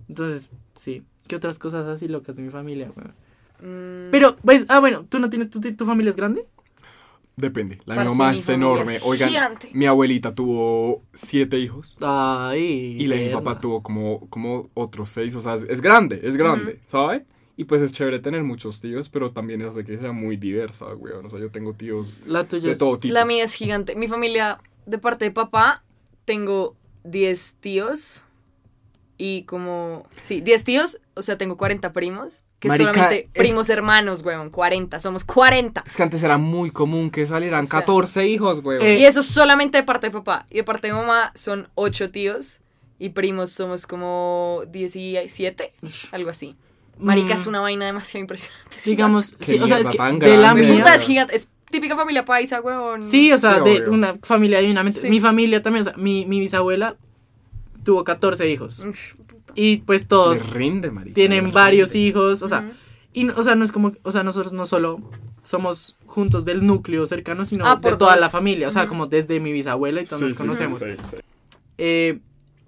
[0.08, 1.04] Entonces, sí.
[1.28, 3.08] ¿Qué otras cosas así locas de mi familia, güey?
[3.62, 6.46] Mm, Pero, pues, ah, bueno, ¿tú no tienes, tu, tu familia es grande?
[7.40, 7.80] Depende.
[7.86, 8.96] La Parce, mi mamá es enorme.
[8.98, 9.70] es Oigan, gigante.
[9.74, 11.98] mi abuelita tuvo siete hijos.
[12.02, 12.98] Ay.
[13.00, 15.36] Y la de mi papá tuvo como, como otros seis.
[15.36, 17.24] O sea, es, es grande, es grande, ¿sabes?
[17.56, 21.26] Y pues es chévere tener muchos tíos, pero también hace que sea muy diversa, weón.
[21.26, 22.80] O sea, yo tengo tíos La tuya de es...
[22.80, 23.14] todo tipo.
[23.14, 23.96] La mía es gigante.
[23.96, 25.84] Mi familia, de parte de papá,
[26.26, 28.24] tengo 10 tíos.
[29.18, 30.06] Y como.
[30.22, 31.00] Sí, 10 tíos.
[31.16, 32.44] O sea, tengo 40 primos.
[32.60, 34.50] Que Marica, solamente es- primos hermanos, weón.
[34.50, 35.00] 40.
[35.00, 35.84] Somos 40.
[35.88, 38.82] Es que antes era muy común que salieran O sea, 14 hijos, weón.
[38.82, 40.46] eh, Y eso solamente de parte de papá.
[40.50, 42.62] Y de parte de mamá son 8 tíos.
[43.00, 45.72] Y primos somos como 17.
[46.12, 46.56] Algo así.
[46.98, 47.38] Marica, Mm.
[47.38, 48.76] es una vaina demasiado impresionante.
[48.86, 50.76] Digamos, sí, o sea, es que de la mía...
[50.80, 51.34] puta es gigante.
[51.38, 53.06] Es típica familia paisa, weón.
[53.06, 53.92] Sí, o sea, Sí, de obvio.
[53.94, 55.00] una familia divinamente.
[55.00, 55.10] Sí.
[55.10, 56.98] Mi familia también, o sea, mi, mi bisabuela
[57.86, 58.80] tuvo 14 hijos.
[58.84, 59.14] Uf,
[59.56, 61.14] Y pues todos Les rinde, marica.
[61.16, 62.08] tienen varios rinde.
[62.08, 62.72] hijos, o sea,
[63.14, 65.02] y no- o sea, no es como, o sea, nosotros no solo
[65.42, 68.22] somos juntos del núcleo cercano, sino Ah, de por toda dos.
[68.22, 70.80] la familia, o sea, como desde mi bisabuela y todos Sí, nos conocemos.
[70.80, 71.18] sí, sí, sí.
[71.78, 72.20] Eh,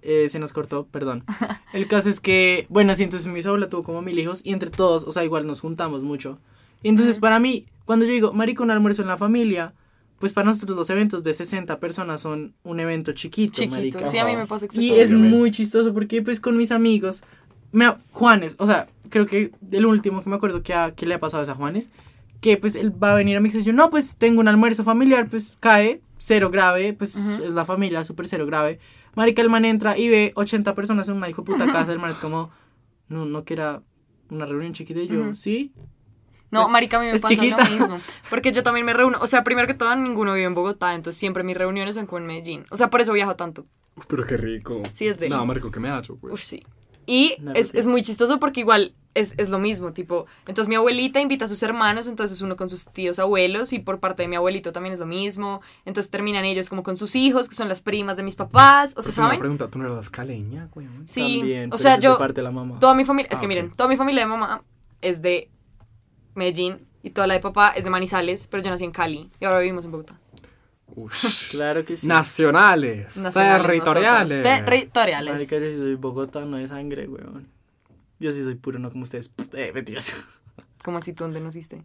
[0.01, 1.23] eh, se nos cortó, perdón.
[1.73, 4.69] El caso es que, bueno, sí, entonces mi bisabuela tuvo como mil hijos y entre
[4.71, 6.39] todos, o sea, igual nos juntamos mucho.
[6.81, 9.73] Y entonces para mí, cuando yo digo, marico, un almuerzo en la familia,
[10.21, 13.75] pues para nosotros los eventos de 60 personas son un evento chiquito, Chiquito.
[13.75, 14.05] marica.
[14.05, 15.01] Sí, a mí me pasa Y exactamente.
[15.01, 15.37] es Obviamente.
[15.37, 17.23] muy chistoso porque pues con mis amigos,
[17.73, 21.43] me, Juanes, o sea, creo que el último que me acuerdo que, le ha pasado
[21.43, 21.91] es a Juanes,
[22.39, 24.83] que pues él va a venir a mi y yo, no, pues tengo un almuerzo
[24.83, 28.79] familiar, pues cae, cero grave, pues es la familia, súper cero grave.
[29.15, 32.11] Marica, el man entra y ve 80 personas en una hijo puta casa, el man
[32.11, 32.51] es como,
[33.09, 33.81] no, no que era
[34.29, 35.35] una reunión chiquita y yo.
[35.35, 35.73] ¿sí?
[36.51, 37.63] No, Es- marica, a mí me pasa chiquita.
[37.63, 37.99] lo mismo.
[38.29, 39.17] Porque yo también me reúno.
[39.21, 40.93] O sea, primero que todo, ninguno vive en Bogotá.
[40.93, 42.63] Entonces, siempre mis reuniones son con Medellín.
[42.71, 43.65] O sea, por eso viajo tanto.
[43.95, 44.83] Uf, Pero qué rico.
[44.93, 46.33] Sí, es de- No, marico, que me ha hecho, güey.
[46.33, 46.63] Uf, sí.
[47.07, 50.75] Y No, es, es muy chistoso porque igual es, es lo mismo, tipo, entonces mi
[50.75, 54.29] abuelita invita a sus hermanos, entonces uno con sus tíos abuelos y por parte de
[54.29, 57.67] mi abuelito también es lo mismo, entonces terminan ellos como con sus hijos, que son
[57.67, 59.39] las primas de mis papás, o sea, Pues una ¿saben?
[59.39, 60.87] pregunta, ¿tú no eras caleña, güey?
[61.05, 62.79] Sí, También, o sea, de yo, parte de la mamá.
[62.79, 64.63] toda mi familia, es Ah, que miren, toda mi familia de mamá
[65.01, 65.49] es de
[66.35, 69.45] Medellín y toda la de papá es de Manizales, pero yo nací en Cali y
[69.45, 70.19] ahora vivimos en Bogotá.
[70.95, 71.49] Ush.
[71.51, 72.07] Claro que sí.
[72.07, 74.29] Nacionales, Nacionales territoriales.
[74.29, 75.33] nosotros, Territoriales.
[75.33, 77.47] Marica, yo sí soy Bogotá, no de sangre, weón.
[78.19, 79.31] Yo sí soy puro, no como ustedes.
[79.53, 80.15] Eh, mentiras.
[80.83, 81.83] ¿Cómo así tú dónde naciste?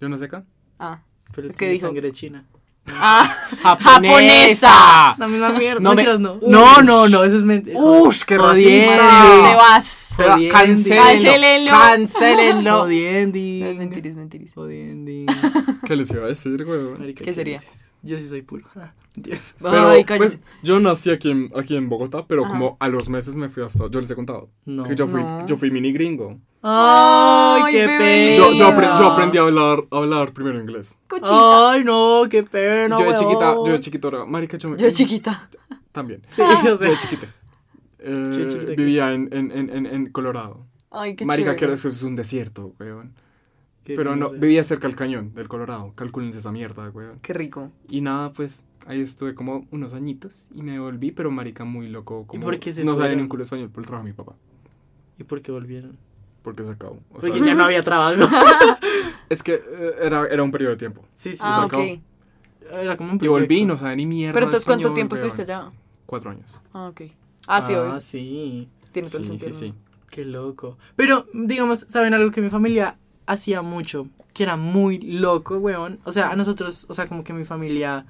[0.00, 0.44] Yo no sé acá.
[0.78, 1.02] Ah.
[1.34, 2.46] Pero Es que dijo- sangre china.
[2.88, 5.14] Ah, ¡Japonesa!
[5.18, 5.80] La misma mierda.
[5.80, 6.38] No No, me- no.
[6.42, 7.78] No, no, no, eso es mentira.
[7.80, 9.40] Ush, qué racista.
[9.42, 10.16] te vas.
[10.50, 11.70] Cancelenlo.
[11.70, 12.80] Cancélenlo.
[12.80, 13.60] Jodiendi.
[13.60, 14.52] No, es mentiris, mentiris.
[14.54, 15.26] Jodiendi.
[15.86, 17.14] ¿Qué les iba a decir, güey?
[17.14, 17.60] ¿Qué sería?
[18.02, 18.66] Yo sí soy puro.
[18.76, 18.92] Ah.
[19.60, 22.50] Pero, Ay, pues, yo nací aquí en, aquí en Bogotá, pero Ajá.
[22.52, 23.88] como a los meses me fui hasta...
[23.90, 24.48] Yo les he contado.
[24.64, 24.84] No.
[24.84, 25.46] Que yo fui, No.
[25.46, 26.38] yo fui mini gringo.
[26.62, 28.36] Ay, qué pena.
[28.36, 30.98] Yo, yo, apre- yo aprendí a hablar, a hablar primero inglés.
[31.08, 31.70] Cochita.
[31.70, 32.96] Ay, no, qué pena.
[32.98, 34.24] yo de chiquita, yo de chiquito era...
[34.24, 34.68] Marica, yo...
[34.70, 35.48] me- Yo chiquita.
[35.92, 36.22] También.
[36.30, 37.26] Sí, o Yo de chiquita.
[37.98, 38.76] Eh, Yo de chiquita, ¿qué?
[38.76, 40.66] vivía en, en, en, en, en Colorado.
[40.90, 41.74] Ay, qué Marica, que chévere.
[41.74, 43.14] eso es un desierto, weón.
[43.84, 45.92] qué Pero no, vivía cerca del cañón del Colorado.
[45.94, 47.18] Calculen esa mierda, weón.
[47.22, 47.70] Qué rico.
[47.88, 52.26] Y nada, pues ahí estuve como unos añitos y me volví, pero marica muy loco.
[52.26, 53.16] Como por qué se no sabía fueron?
[53.18, 54.34] ni un culo español por el trabajo de mi papá.
[55.18, 55.96] ¿Y por qué volvieron?
[56.42, 56.98] Porque se acabó.
[57.12, 58.20] O sea, Porque ya no había trabajo.
[59.28, 61.04] es que eh, era, era un periodo de tiempo.
[61.14, 61.82] Sí, sí, Ah, se acabó.
[62.60, 63.66] Pero Era como un Y volví y proyecto.
[63.74, 64.38] no sabía ni mierda.
[64.38, 65.70] entonces, de ¿cuánto tiempo estuviste allá?
[66.06, 66.58] Cuatro años.
[66.72, 67.02] Ah, ok.
[67.46, 68.00] Ah, sí, Ah, obvio.
[68.00, 68.68] sí.
[68.92, 69.52] Tiene todo el Sí, sentido.
[69.52, 69.74] sí, sí.
[70.10, 70.76] Qué loco.
[70.96, 72.94] Pero, digamos, ¿saben algo que mi familia
[73.26, 74.08] hacía mucho?
[74.34, 76.00] Que era muy loco, weón.
[76.04, 78.04] O sea, a nosotros, o sea, como que mi familia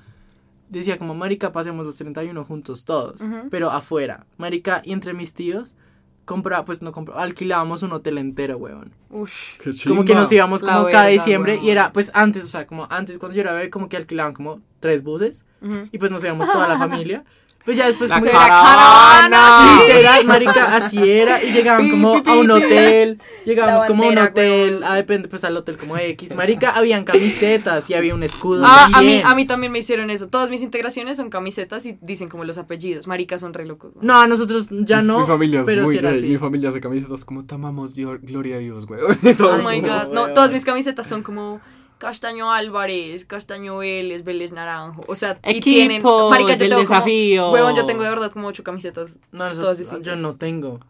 [0.69, 3.23] decía como, marica, pasemos los 31 juntos todos.
[3.51, 4.27] Pero afuera.
[4.39, 5.77] Marica, y entre mis tíos,
[6.25, 8.93] compra, pues no compró, alquilábamos un hotel entero, weón.
[9.11, 9.57] Ush.
[9.59, 11.65] Qué Como que nos íbamos La como cada diciembre weón.
[11.65, 14.33] y era, pues antes, o sea, como antes, cuando yo era bebé, como que alquilaban
[14.33, 15.45] como tres buses
[15.93, 17.25] y pues nos íbamos toda la familia.
[17.65, 19.79] Pues ya después La como que- caravana.
[19.79, 21.43] Sí, literal, marica, así era.
[21.45, 23.21] Y llegaban como a un hotel.
[23.45, 24.81] Llegábamos como a un hotel.
[24.85, 26.35] Ah, depende, pues al hotel como X.
[26.35, 28.65] Marica, habían camisetas y había un escudo.
[28.67, 29.27] Ah, a mí, también.
[29.27, 30.29] a mí también me hicieron eso.
[30.29, 33.07] Todas mis integraciones son camisetas y dicen como los apellidos.
[33.07, 33.93] Maricas son re locos.
[33.97, 34.03] ¿no?
[34.03, 35.21] No, a nosotros ya no.
[35.21, 36.27] Mi familia es pero muy sí era así.
[36.27, 39.01] Mi familia hace camisetas como te amamos, Dios, gloria a Dios, güey.
[39.41, 40.13] Oh my como- god.
[40.13, 41.61] No, todas mis camisetas son como
[42.03, 45.05] Castaño Álvarez, Castaño Vélez, Vélez Naranjo.
[45.07, 46.03] O sea, y Equipos tienen.
[46.03, 47.51] Marica, yo del tengo como- desafío.
[47.53, 49.21] huevón, yo tengo de verdad como ocho camisetas.
[49.31, 50.07] No, todas nosotros, distintas.
[50.09, 50.81] yo no tengo.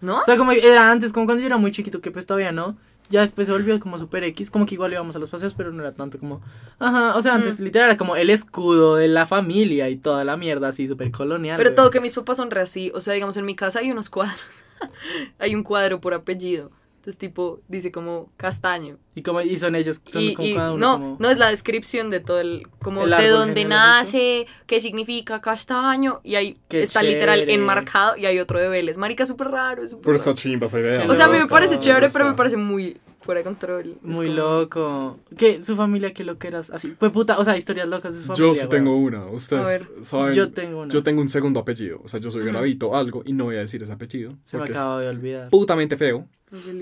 [0.00, 0.20] ¿No?
[0.20, 2.52] O sea, como que era antes, como cuando yo era muy chiquito, que pues todavía
[2.52, 2.76] no.
[3.10, 5.72] Ya después se volvió como super X, como que igual íbamos a los paseos, pero
[5.72, 6.40] no era tanto como.
[6.78, 7.64] Ajá, o sea, antes Mm.
[7.64, 11.56] literal era como el escudo de la familia y toda la mierda así, súper colonial.
[11.56, 12.92] Pero todo que mis papás son re así.
[12.94, 14.38] O sea, digamos, en mi casa hay unos cuadros.
[15.40, 16.70] hay un cuadro por apellido.
[17.02, 18.96] Entonces, tipo, dice como castaño.
[19.16, 20.86] Y, como, y son ellos, son Y, como y cada uno.
[20.86, 21.16] no, como...
[21.18, 26.20] no es la descripción de todo el, como El de dónde nace, qué significa castaño,
[26.22, 28.98] y ahí Qué está literal enmarcado, y hay otro de Vélez.
[28.98, 31.04] Marica, súper raro, súper está chimba esa idea.
[31.10, 33.98] O sea, a mí me parece chévere, pero me parece muy fuera de control.
[34.02, 35.18] Muy como- loco.
[35.36, 35.60] ¿Qué?
[35.60, 36.70] ¿Su familia qué lo que eras?
[36.70, 36.94] Así.
[37.00, 38.46] Fue puta, o sea, historias locas de su familia.
[38.46, 39.26] Yo sí tengo una.
[39.26, 39.88] Ustedes A ver.
[40.02, 40.34] saben.
[40.34, 40.92] Yo tengo una.
[40.92, 42.00] Yo tengo un segundo apellido.
[42.04, 42.50] O sea, yo soy Ujú.
[42.52, 44.34] Gravito algo y no voy a decir ese apellido.
[44.44, 45.50] Se me acaba de olvidar.
[45.50, 46.28] putamente feo.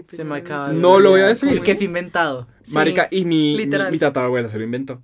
[0.06, 1.48] Se me acaba de No lo voy a decir.
[1.50, 2.46] El que es inventado.
[2.62, 3.90] Sí, Marica, y mi, mi, literal.
[3.92, 5.00] mi tatarabuela se lo inventó.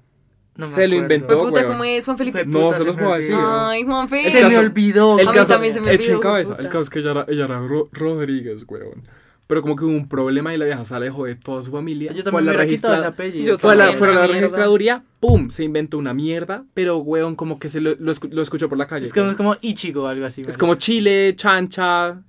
[0.56, 1.38] No Se lo inventó.
[1.38, 1.66] Fue puta.
[1.66, 2.44] ¿cómo es Juan Felipe?
[2.44, 3.34] Fue No, puta, se los me puedo decir.
[3.34, 3.66] olvidó.
[3.66, 4.26] Ay, Juanfe.
[4.26, 5.18] El Se caso- me olvidó.
[5.18, 6.50] El A mí caso, también se me eche en olvidó, cabeza.
[6.52, 6.62] puta.
[6.62, 9.02] El caso es que ella era, ella era Ro- Rodríguez, weón.
[9.48, 12.10] Pero como que hubo un problema y la vieja se alejó de toda su familia.
[12.12, 13.44] Yo Fue a también me la ese apellido.
[13.46, 14.34] Yo Fue a la, también, fue a la mierda.
[14.40, 15.50] registraduría, ¡pum!
[15.50, 18.76] Se inventó una mierda, pero, weón, como que se lo, lo, escu- lo escuchó por
[18.78, 19.04] la calle.
[19.04, 20.42] Es como, es como Ichigo o algo así.
[20.48, 22.22] Es como chile, chancha,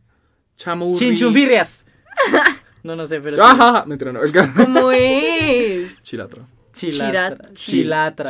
[0.58, 1.00] chamurri.
[1.00, 1.86] Chinchunfirrias.
[2.84, 3.42] no, no sé, pero sí.
[3.44, 4.22] Ajá, mentira, no.
[4.24, 6.02] El ¿Cómo es?
[6.02, 6.44] Chilatra.
[6.74, 7.54] Chilatra.
[7.54, 8.30] Chilatra.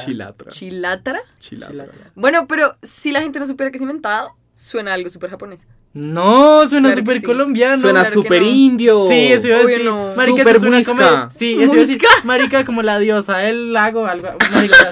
[0.50, 1.21] Chilatra.
[1.39, 2.12] ¿Chilatra?
[2.15, 5.67] Bueno, pero si la gente no supiera que es inventado, suena algo súper japonés.
[5.93, 7.26] No, suena Claro súper sí.
[7.26, 7.78] colombiano.
[7.78, 8.47] Suena claro súper no.
[8.47, 9.08] indio.
[9.08, 9.86] Sí, eso iba a decir.
[9.86, 10.10] no.
[10.15, 11.32] Marica, Súper eso suena como...
[11.32, 12.02] Sí, eso iba a decir.
[12.23, 14.28] Marica, como la diosa del lago, algo.
[14.54, 14.91] Marica,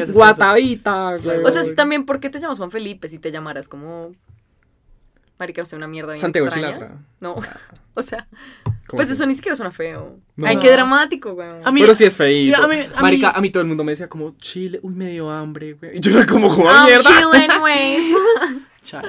[0.00, 1.18] así, Guatavita.
[1.44, 4.12] O sea, también, ¿por qué te llamas Juan Felipe si te llamaras como...
[5.38, 6.74] Marica, no sé, una mierda bien Santiago extraña?
[6.74, 6.98] Chilatra.
[7.20, 7.34] No,
[7.94, 8.28] o sea,
[8.64, 9.14] ¿Cómo pues que?
[9.14, 10.18] eso ni siquiera suena feo.
[10.36, 10.46] No.
[10.46, 11.60] Ay, qué dramático, weón.
[11.64, 12.62] A mí- Pero sí es feíto.
[12.62, 14.94] a mí- a Marica, mí- a mí todo el mundo me decía como, chile, uy,
[14.94, 15.96] me dio hambre, güey.
[15.96, 17.02] Y yo era como, como mierda.
[17.10, 18.14] chill anyways.
[18.84, 19.02] Chao.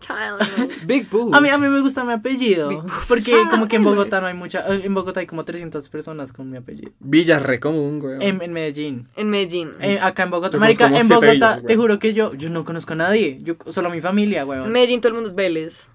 [0.00, 0.86] Child anyways.
[0.86, 1.36] Big boobs.
[1.36, 2.68] A mí, a mí me gusta mi apellido.
[2.68, 3.06] Big boobs.
[3.06, 3.84] Porque como que en.
[3.84, 4.66] Bogotá no hay mucha.
[4.66, 6.90] En Bogotá hay como 300 personas con mi apellido.
[6.98, 8.16] Villa re común, güey.
[8.20, 9.08] En, en Medellín.
[9.16, 9.72] En Medellín.
[9.80, 10.58] Eh, acá en Bogotá.
[10.58, 11.76] Marica, en Bogotá, te güey.
[11.76, 13.38] juro que yo, yo no conozco a nadie.
[13.42, 14.72] Yo solo a mi familia, En weón.
[14.72, 15.88] Medellín todo el mundo es Vélez.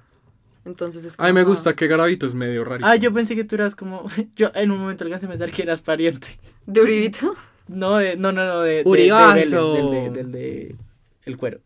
[0.65, 1.27] Entonces es como...
[1.27, 2.83] A mí me ah, gusta que Garavito es medio raro.
[2.85, 4.05] Ah, yo pensé que tú eras como.
[4.35, 6.39] Yo en un momento alcancé a pensar que eras pariente.
[6.65, 7.35] ¿De Uribito?
[7.67, 8.83] No, de, no, no, no, de.
[8.83, 9.11] de- de.
[9.11, 10.75] Vélez, del de, del de.
[11.23, 11.59] El cuero.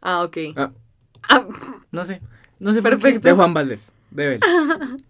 [0.00, 0.36] Ah, ok.
[0.56, 0.70] Ah,
[1.28, 1.46] Ah,
[1.92, 2.20] No sé.
[2.58, 2.82] No sé.
[2.82, 3.26] Perfecto.
[3.28, 3.92] de Juan Valdés.
[4.10, 4.40] De Vélez.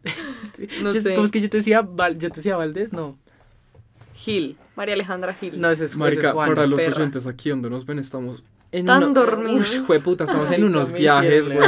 [0.54, 0.66] Sí.
[0.82, 1.14] No Yo- sé.
[1.14, 1.82] ¿Cómo es que yo te decía?
[1.82, 2.92] Val- yo te decía Valdés?
[2.92, 3.16] No.
[4.14, 4.56] Gil.
[4.76, 5.60] María Alejandra Gil.
[5.60, 6.48] No, ese es, ese es Marica, Juan.
[6.48, 6.96] para los perra.
[6.96, 9.74] oyentes aquí donde nos ven, estamos en Tan dormidos.
[9.76, 11.58] Ush, jueputa, estamos en Marica, unos viajes, güey.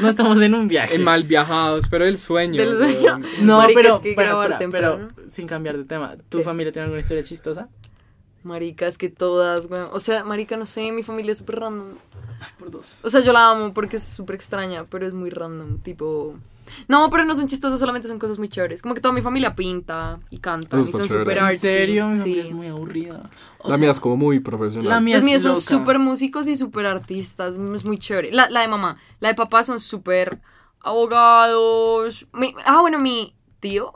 [0.00, 0.96] No estamos en un viaje.
[0.96, 2.60] En mal viajados, pero el sueño.
[2.62, 3.20] Del sueño.
[3.42, 6.16] No, Marica, pero, es que pero, espera, sin cambiar de tema.
[6.28, 6.44] ¿Tu ¿Qué?
[6.44, 7.68] familia tiene alguna historia chistosa?
[8.42, 9.88] Marica, es que todas, weón.
[9.92, 11.88] O sea, marica, no sé, mi familia es súper random.
[12.58, 13.00] Por dos.
[13.02, 16.34] O sea, yo la amo porque es súper extraña, pero es muy random, tipo...
[16.88, 18.80] No, pero no son chistosos, solamente son cosas muy chéveres.
[18.80, 21.58] Como que toda mi familia pinta y canta y Eso son súper ¿En artsy.
[21.58, 22.06] serio?
[22.08, 22.20] Mi Sí.
[22.20, 23.20] familia es muy aburrida.
[23.58, 24.88] O La sea, mía es como muy profesional.
[24.88, 28.30] La mía Los es míos son súper músicos y súper artistas, es muy chévere.
[28.32, 30.40] La, la de mamá, la de papá son súper
[30.80, 32.26] abogados.
[32.32, 33.92] Mi- ah, bueno, mi tío,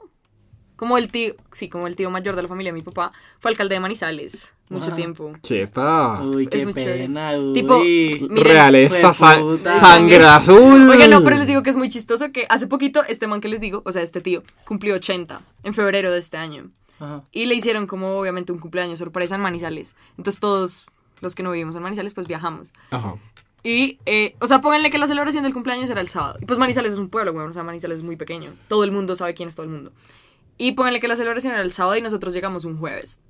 [0.76, 3.50] como el tío, sí, como el tío mayor de la familia de mi papá, fue
[3.50, 4.96] alcalde de Manizales mucho Ajá.
[4.96, 5.32] tiempo.
[5.42, 6.22] Quieta.
[6.22, 7.00] Uy, Es qué muy chévere.
[7.00, 7.52] pena, uy.
[7.52, 10.88] Tipo, miren, Realeza, sangre azul.
[10.88, 13.48] Oiga, no, pero les digo que es muy chistoso que hace poquito este man que
[13.48, 16.70] les digo, o sea, este tío, cumplió 80 en febrero de este año.
[16.98, 17.22] Ajá.
[17.32, 19.96] Y le hicieron como obviamente un cumpleaños sorpresa en Manizales.
[20.16, 20.86] Entonces todos
[21.20, 22.72] los que no vivimos en Manizales pues viajamos.
[22.90, 23.16] Ajá.
[23.62, 26.38] Y, eh, o sea, pónganle que la celebración del cumpleaños era el sábado.
[26.40, 28.52] Y pues Manizales es un pueblo, weón, o sea, Manizales es muy pequeño.
[28.68, 29.90] Todo el mundo sabe quién es todo el mundo.
[30.56, 33.20] Y pónganle que la celebración era el sábado y nosotros llegamos un jueves.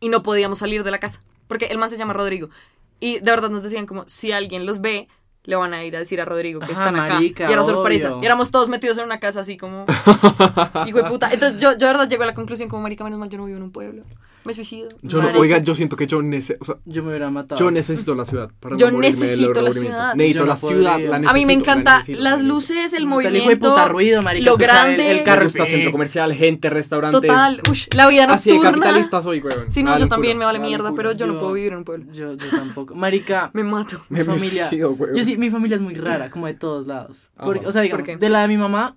[0.00, 1.22] Y no podíamos salir de la casa.
[1.46, 2.50] Porque el man se llama Rodrigo.
[2.98, 5.08] Y de verdad nos decían como, si alguien los ve,
[5.44, 7.14] le van a ir a decir a Rodrigo que Ajá, están acá.
[7.14, 8.18] marica, y era sorpresa.
[8.20, 9.86] Y éramos todos metidos en una casa así como...
[10.86, 11.32] Hijo de puta.
[11.32, 13.46] Entonces yo, yo de verdad llego a la conclusión como, marica, menos mal yo no
[13.46, 14.04] vivo en un pueblo.
[14.44, 14.88] Me suicido.
[15.02, 17.58] Yo no, oiga, yo siento que yo, nece- o sea, Yo me hubiera matado.
[17.60, 18.50] yo necesito la ciudad.
[18.58, 20.14] Para Yo no necesito la ciudad.
[20.14, 20.98] Necesito Yo la no ciudad.
[21.00, 22.54] La a mí me necesito, la encanta necesito, las la necesito.
[22.54, 25.10] luces, el gusta el hijo de movimiento, puta ruido, marica, lo escuchar el- grande.
[25.18, 25.40] el carro.
[25.40, 27.20] Me gusta centro comercial, gente, restaurantes.
[27.20, 28.78] Total, ush, la vida Así de nocturna.
[28.80, 29.70] capitalista soy, weón.
[29.70, 31.84] Sí, no, yo también me vale da mierda, pero yo, no puedo vivir en un
[31.84, 32.06] pueblo.
[32.12, 32.94] Yo, yo tampoco.
[32.94, 34.02] Marica, Me mato.
[34.08, 34.62] mi Me familia.
[34.66, 35.14] suicido, güey.
[35.16, 37.30] Yo sí, mi familia es muy rara, como de todos lados.
[37.36, 38.96] Porque, o sea, digamos, de la de mi mamá,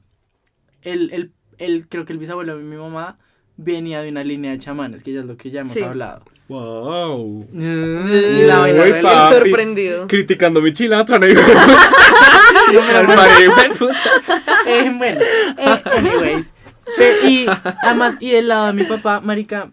[0.84, 3.18] el, el, el, creo que el bisabuelo de mi mamá
[3.58, 5.84] venía de una línea de chamanes, que ya es lo que ya hemos Sí.
[5.84, 6.24] hablado.
[6.48, 7.48] Wow.
[7.54, 9.34] La vaina Uy, papi.
[9.36, 10.08] sorprendido.
[10.08, 11.42] Criticando mi chilatra, no digo.
[13.80, 13.94] Puta.
[14.68, 16.54] Eh, bueno, eh, anyways.
[17.26, 17.46] Y
[17.84, 19.72] además, y del lado de mi papá, marica,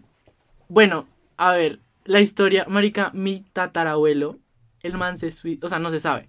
[0.67, 1.05] Bueno,
[1.37, 4.37] a ver, la historia, marica, mi tatarabuelo,
[4.83, 6.27] el man se suicidó, o sea, no se sabe.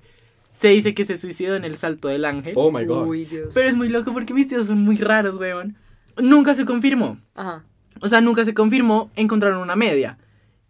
[0.51, 2.55] Se dice que se suicidó en el Salto del Ángel.
[2.57, 3.07] Oh my god.
[3.07, 3.55] Uy, Dios.
[3.55, 5.77] Pero es muy loco porque mis tíos son muy raros, weón.
[6.20, 7.18] Nunca se confirmó.
[7.35, 7.64] Ajá.
[8.01, 10.18] O sea, nunca se confirmó, encontraron una media.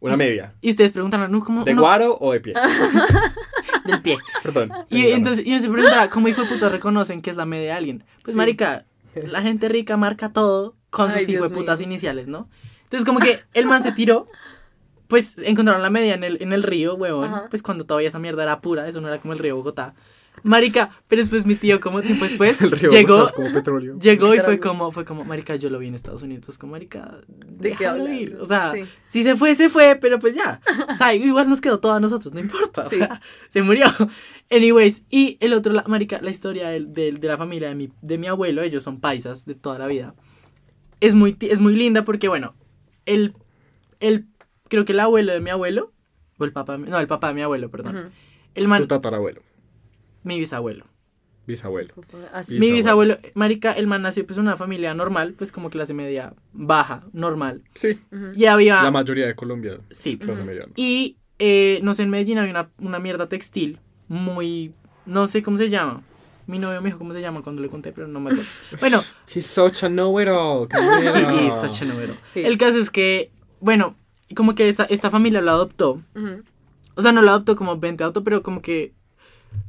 [0.00, 0.54] Una media.
[0.60, 1.40] Y ustedes preguntan, ¿no?
[1.44, 1.64] ¿Cómo?
[1.64, 2.54] ¿De uno- guaro o de pie?
[3.84, 4.18] Del pie.
[4.42, 4.72] Perdón.
[4.90, 7.66] Y entonces, y uno se preguntará, ¿cómo hijo de puta reconocen que es la media
[7.66, 8.04] de alguien?
[8.22, 8.38] Pues, Sí.
[8.38, 12.48] marica, la gente rica marca todo con sus Ay, hijo de putas iniciales, ¿no?
[12.84, 14.26] Entonces, como que el man se tiró,
[15.08, 17.26] pues encontraron la media en el, en el río, huevón.
[17.32, 17.46] Ajá.
[17.50, 19.94] Pues cuando todavía esa mierda era pura, eso no era como el río Bogotá.
[20.44, 23.98] Marica, pero después mi tío, como tiempo después, El río llegó, como petróleo.
[23.98, 26.72] llegó y fue como, fue como, marica, yo lo vi en Estados Unidos, entonces como,
[26.72, 28.20] marica, ¿De qué déjalo hablas?
[28.20, 28.36] ir.
[28.40, 28.84] O sea, Sí.
[29.06, 30.60] si se fue, se fue, pero pues ya.
[30.90, 32.82] O sea, igual nos quedó todo a nosotros, no importa.
[32.84, 32.96] Sí.
[32.96, 33.86] O sea, se murió.
[34.50, 37.90] Anyways, y el otro, la, marica, la historia del- del- de, la familia de mi,
[38.02, 40.14] de mi abuelo, ellos son paisas de toda la vida.
[41.00, 42.54] Es muy, es muy linda porque, bueno,
[43.06, 43.34] el,
[44.00, 44.26] el,
[44.68, 45.92] creo que el abuelo de mi abuelo,
[46.38, 47.96] o el papá, de mi- no, el papá de mi abuelo, perdón.
[47.96, 48.06] Ujú.
[48.54, 49.40] El man, Tu tatarabuelo.
[50.24, 50.86] Mi bisabuelo.
[51.46, 51.92] Bisabuelo.
[52.32, 52.58] Así.
[52.60, 53.18] Mi Bisabuelo.
[53.34, 57.62] marica, el man nació pues en una familia normal, pues como clase media baja, normal.
[57.74, 57.98] Sí.
[58.36, 58.80] Y había...
[58.82, 59.80] La mayoría de Colombia.
[59.90, 60.10] Sí.
[60.10, 60.72] es clase mediana.
[60.76, 64.72] Y, eh, no sé, en Medellín había una, una mierda textil muy...
[65.04, 66.02] No sé cómo se llama.
[66.46, 68.48] Mi novio me dijo cómo se llama cuando le conté, pero no me acuerdo.
[68.80, 69.00] Bueno,
[69.34, 70.68] He's such a know-it-all.
[70.70, 71.86] y such a.
[72.34, 72.46] Yes.
[72.46, 73.96] El caso es que, bueno,
[74.36, 76.00] como que esa- esta familia lo adoptó.
[76.94, 78.92] O sea, no lo adoptó como ven, te adoptó, pero como que...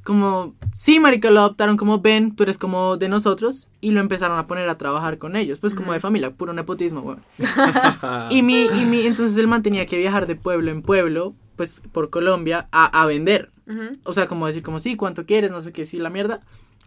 [0.04, 0.56] Como...
[0.76, 3.67] Sí, marica, lo adoptaron como ven, tú eres como de nosotros.
[3.82, 5.60] Y lo empezaron a poner a trabajar con ellos.
[5.60, 7.24] Pues como de familia, puro nepotismo, weón.
[8.30, 12.10] Y mi, y mi, entonces él mantenía que viajar de pueblo en pueblo, pues por
[12.10, 13.52] Colombia, a, a vender.
[14.04, 16.41] O sea, como decir, como sí, cuánto quieres, no sé qué, sí, la mierda.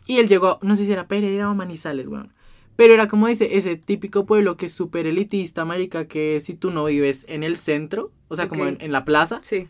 [0.07, 2.33] Y él llegó, no sé si era Pereira o Manizales, weón.
[2.77, 6.71] Pero era como ese, ese típico pueblo que es súper elitista, marica, que si tú
[6.71, 9.69] no vives en el centro, o sea, como en, en la plaza, Sí.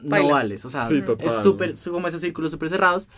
[0.00, 0.32] No Baila.
[0.32, 0.64] vales.
[0.64, 3.08] O sea, Sí, es súper, como esos círculos súper cerrados.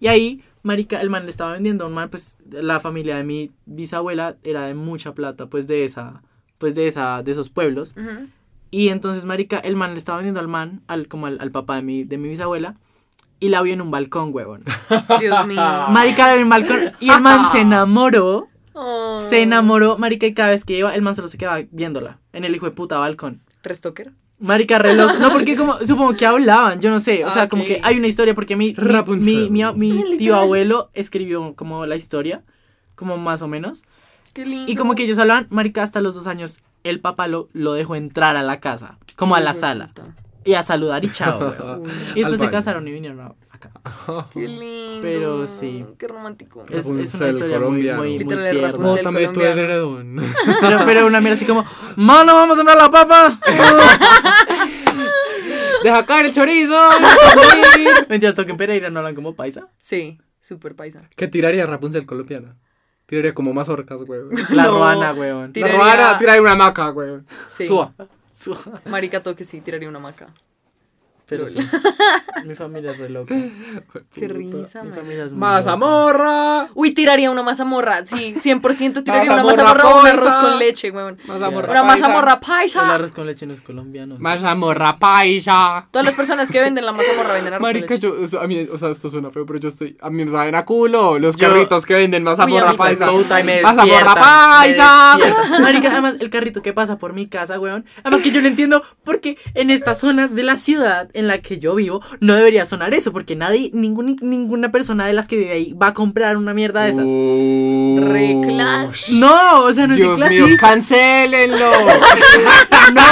[0.00, 3.24] Y ahí, marica, el man le estaba vendiendo a un man, pues, la familia de
[3.24, 6.22] mi bisabuela era de mucha plata, pues, de esa,
[6.58, 7.94] pues, de esa, de esos pueblos.
[7.96, 8.28] Ujú.
[8.70, 11.76] Y entonces, marica, el man le estaba vendiendo al man, al, como al, al papá
[11.76, 12.76] de mi, de mi bisabuela,
[13.40, 14.62] y la vio en un balcón, huevón.
[15.20, 15.60] Dios mío.
[15.90, 18.48] Marica la vio en un balcón, y el man se enamoró,
[18.80, 19.20] Oh.
[19.20, 22.44] se enamoró, marica, y cada vez que iba, el man solo se quedaba viéndola, en
[22.44, 23.42] el hijo de puta balcón.
[23.64, 24.12] ¿Restoker?
[24.40, 25.18] Marica, reloj.
[25.20, 27.24] No, porque como, supongo que hablaban, yo no sé.
[27.24, 28.74] O sea, Ah, como que hay una historia porque mi,
[29.20, 32.42] mi, mi, mi- mi tío abuelo escribió como la historia,
[32.94, 33.84] como más o menos.
[34.34, 34.70] Qué lindo.
[34.70, 37.96] Y como que ellos hablaban, marica, hasta los dos años, el papá lo, lo dejó
[37.96, 39.92] entrar a la casa, como a la sala,
[40.44, 41.80] y a saludar y chao.
[41.80, 43.70] Uy, Y después se casaron y vinieron a- acá.
[44.32, 45.00] Qué lindo.
[45.02, 45.84] Pero sí.
[45.98, 46.64] Qué romántico.
[46.70, 48.68] Es, una historia muy, muy, muy tierna.
[48.70, 49.04] Rapunzel.
[49.04, 50.16] Bótame tu edredón.
[50.60, 51.64] Pero, pero una mierda así como,
[51.96, 53.38] mano, vamos a sembrar la papa.
[55.82, 56.76] Deja caer el chorizo.
[58.08, 59.68] Mentiras, toque en Pereira, no hablan como paisa.
[59.78, 61.08] Sí, súper paisa.
[61.16, 62.56] ¿Qué tiraría Rapunzel colombiana?
[63.06, 64.20] Tiraría como mazorcas, güey.
[64.50, 64.78] La No.
[64.78, 65.52] ruana, weón.
[65.54, 67.20] La ruana tiraría una maca, güey.
[67.46, 67.66] Sí.
[67.66, 67.94] Sua.
[68.32, 68.58] Sua.
[68.86, 70.28] Marica toque sí, tiraría una maca.
[71.28, 71.58] Pero sí.
[72.46, 73.34] Mi familia es re loca.
[74.14, 74.98] Qué risa, Mi man.
[74.98, 76.68] familia es muy Mazamorra.
[76.74, 78.06] Uy, tiraría una mazamorra.
[78.06, 80.40] Sí, 100% tiraría una Mazamorra o un arroz paisa.
[80.40, 81.18] con leche, weón.
[81.26, 82.06] Mazamorra Una paisa.
[82.08, 82.94] mazamorra El paisa.
[82.94, 84.16] arroz con leche no es colombiano.
[84.18, 85.86] Mazamorra paisa.
[85.90, 88.06] Todas las personas que venden la mazamorra venden arroz Marica, con leche.
[88.08, 90.24] yo, o sea, a mí, o sea, esto suena feo, pero yo estoy, a mí
[90.24, 93.04] me saben a culo los Yo- carritos que venden Uy, a mazamorra mí paisa.
[93.06, 93.22] también.
[93.24, 95.18] Puta, y me Mazamorra me paisa.
[95.60, 97.84] Marica, además el carrito que pasa por mi casa, weón.
[98.02, 101.58] Además que yo no entiendo porque en estas zonas de la ciudad en la que
[101.58, 105.52] yo vivo no debería sonar eso, porque nadie, ningún, ninguna persona de las que vive
[105.52, 107.04] ahí va a comprar una mierda de esas.
[107.06, 110.68] Uh, Re clas- No, o sea, no es Dios de mío, clasista.
[110.70, 111.58] cancélenlo.
[112.92, 113.02] No,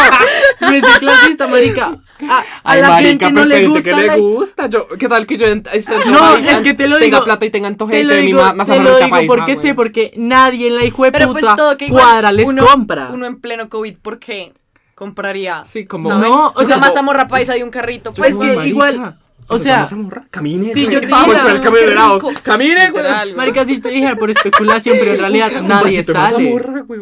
[0.68, 1.96] no es de clasista, marica.
[2.28, 4.66] A, a Ay, la marica, gente no pues que le gusta que le gusta.
[4.68, 7.68] Yo, ¿Qué tal que yo No, es que te lo tenga digo- plata y tenga
[7.68, 10.76] antojete Te lo de mi digo, ma- te lo digo porque sé, porque nadie en
[10.76, 13.10] la hijo de Pero pues puta todo que igual cuadra les uno, compra.
[13.12, 14.52] Uno en pleno COVID, ¿por qué
[14.96, 15.62] compraría?
[15.64, 16.08] Sí, como...
[16.08, 16.28] ¿saben?
[16.28, 18.12] No, o sea, una mazamorra paisa de un carrito.
[18.12, 19.14] Pues Pues, que Marica, igual,
[19.46, 19.88] o ¿nos sea?
[20.32, 22.22] Camine, si yo te Vamos dijera- por el camino qué de helados.
[22.24, 22.32] rico.
[22.42, 23.34] Camine, güey.
[23.36, 26.50] Marica, si te dijera por especulación, pero en realidad nadie sale.
[26.52, 27.00] mazamorra, güey.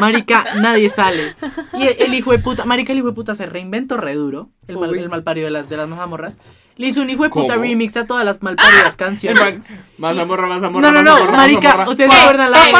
[0.00, 1.34] Marica, nadie sale.
[1.74, 4.48] Y el, el hijo de puta, Marica, el hijo de puta se reinventó re duro.
[4.68, 6.38] El, mal, el malparido de las, de las mazamorras.
[6.76, 9.60] Le hizo un hijo de puta remix a todas las malparidas canciones.
[9.96, 12.72] Mazamorra, mazamorra, No, no, no, mazamorra, marica, ustedes se acuerdan la de...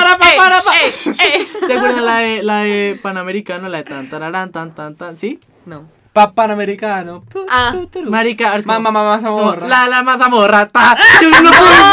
[1.66, 3.68] ¿Se acuerdan la de, la de Panamericano?
[3.68, 5.38] La de tan, tararán, tan, tan, tan, ¿sí?
[5.64, 5.93] No.
[6.14, 7.24] Pa- Panamericano.
[7.28, 7.74] Tu, Ah.
[8.08, 9.66] Marica, Mamá, mamá, mazamorra.
[9.66, 10.96] La, la mazamorra, ta.
[11.20, 11.90] Yo no lo puedo decir.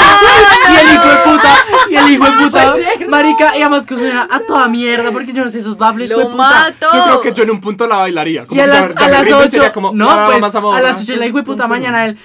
[0.71, 1.55] Y el hijo de puta,
[1.89, 5.11] y el hijo de puta, puede ser, marica, y además que suena a toda mierda,
[5.11, 6.87] porque yo no sé, esos baffles, Lo mato.
[6.93, 8.45] Yo creo que yo en un punto la bailaría.
[8.45, 10.25] Como Y a que las, a me las rindo y 8, sería como, no, "Ya,
[10.27, 10.75] pues, más amor".
[10.75, 12.17] a las 8 de la hijo de puta mañana él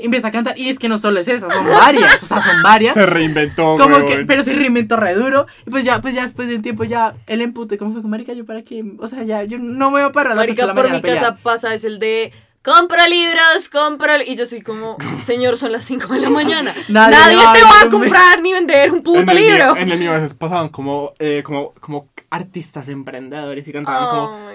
[0.00, 0.58] y empieza a cantar.
[0.58, 2.94] Y es que no solo es esa, son varias, o sea, son varias.
[2.94, 5.46] Se reinventó, Como que, pero se reinventó re duro.
[5.64, 8.10] Y pues ya, pues ya después de un tiempo ya el empute, ¿cómo fue con
[8.10, 8.32] marica?
[8.32, 10.54] Yo para qué, o sea, ya, yo no me voy a parar a las 8
[10.62, 11.34] de la mañana mi a pelear.
[11.34, 14.32] casa pasa es el de compro libros, compro li-".
[14.32, 16.74] y yo soy como, señor, son las 5 de la mañana.
[16.88, 19.76] Nadie Nadie, va a te va a comprar ni vender un en puto el libro.
[19.76, 24.50] en el mío a veces pasaban como, eh, como, como artistas emprendedores y cantaban como.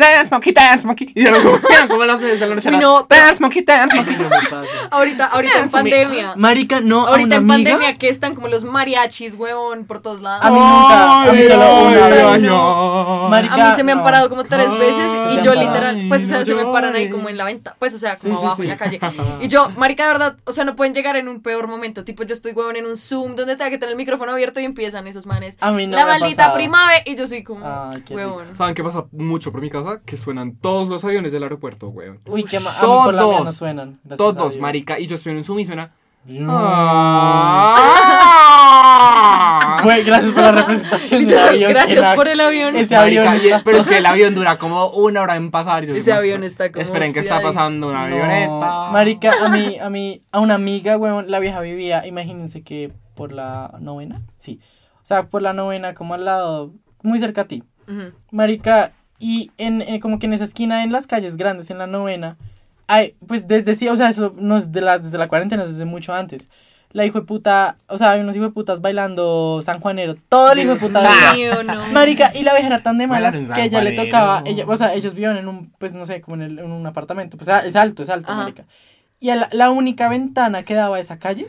[0.00, 1.12] Dance Monkey, Dance Monkey.
[1.14, 2.70] Y eran como, eran como las veces de la noche.
[2.70, 3.06] No.
[3.08, 4.16] Dance Monkey, Dance Monkey.
[4.16, 4.62] No me pasa.
[4.90, 6.34] Ahorita, ahorita en pandemia.
[6.36, 7.54] Marica, no, Ahorita en amiga.
[7.54, 10.44] pandemia que están como los mariachis, huevón, por todos lados.
[10.44, 13.50] A mí nunca, a mí solo una vez.
[13.50, 16.44] A mí se me han parado como tres veces y yo literal, pues o sea,
[16.44, 18.62] se me paran ahí como en la venta, pues o sea, como sí, abajo sí.
[18.62, 19.00] en la calle.
[19.40, 22.22] Y yo, marica, de verdad, o sea, no pueden llegar en un peor momento, tipo
[22.24, 25.06] yo estoy huevón en un Zoom donde tenga que tener el micrófono abierto y empiezan
[25.06, 25.56] esos manes.
[25.60, 27.64] A mí no la maldita primavera y yo soy como
[28.10, 28.56] huevón.
[28.56, 29.89] ¿Saben qué pasa mucho por mi casa?
[30.04, 32.20] Que suenan todos los aviones del aeropuerto, weón.
[32.26, 33.56] Uy, qué ma- a mí por la mía no Todos.
[33.56, 34.00] suenan.
[34.16, 34.98] Todos, marica.
[34.98, 35.92] Y yo estoy en un Zoom y suena.
[39.82, 41.70] Güey, gracias por la representación del avión.
[41.70, 42.76] Gracias que por el avión.
[42.76, 45.84] Ese Marica, avión está- pero es que el avión dura como una hora en pasar.
[45.84, 47.88] y yo Ese más- avión está como Esperen, ¿qué está pasando?
[47.88, 48.90] Una No, avioneta.
[48.92, 53.32] Marica, a mí, a mí, a una amiga, weón, la vieja vivía, imagínense que por
[53.32, 54.60] la novena, sí.
[55.02, 56.72] O sea, por la novena, como al lado,
[57.02, 57.64] muy cerca a ti.
[58.30, 61.86] Marica, y en, eh, como que en esa esquina, en las calles grandes, en la
[61.86, 62.36] novena,
[62.88, 65.68] hay, pues desde sí, o sea, eso no es de la, desde la cuarentena, es
[65.70, 66.48] desde mucho antes.
[66.92, 70.50] La hijo de puta, o sea, hay unos hijos de putas bailando San Juanero, todo
[70.50, 71.32] el hijo de puta.
[71.32, 71.86] Mío, no.
[71.92, 74.94] Marica, y la vieja era tan de malas que ella le tocaba, ella, o sea,
[74.94, 77.76] ellos vivían en un, pues no sé, como en, el- en un apartamento, pues es
[77.76, 78.40] alto, es alto, Ajá.
[78.42, 78.64] marica.
[79.20, 81.48] Y la, la única ventana que daba a esa calle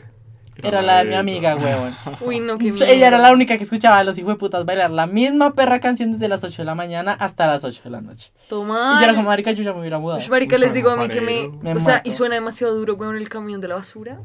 [0.56, 1.96] era la de mi amiga, huevón.
[2.20, 4.90] Uy, no, qué Ella era la única que escuchaba a los hijos de putas bailar
[4.90, 8.00] la misma perra canción desde las 8 de la mañana hasta las 8 de la
[8.00, 8.32] noche.
[8.48, 8.94] Toma.
[8.96, 10.20] Y yo era como, marica, yo ya me hubiera mudado.
[10.20, 11.48] Ush, marica, les digo a mí que me...
[11.62, 12.08] Me o sea, mato.
[12.08, 14.20] y suena demasiado duro, weón, el camión de la basura.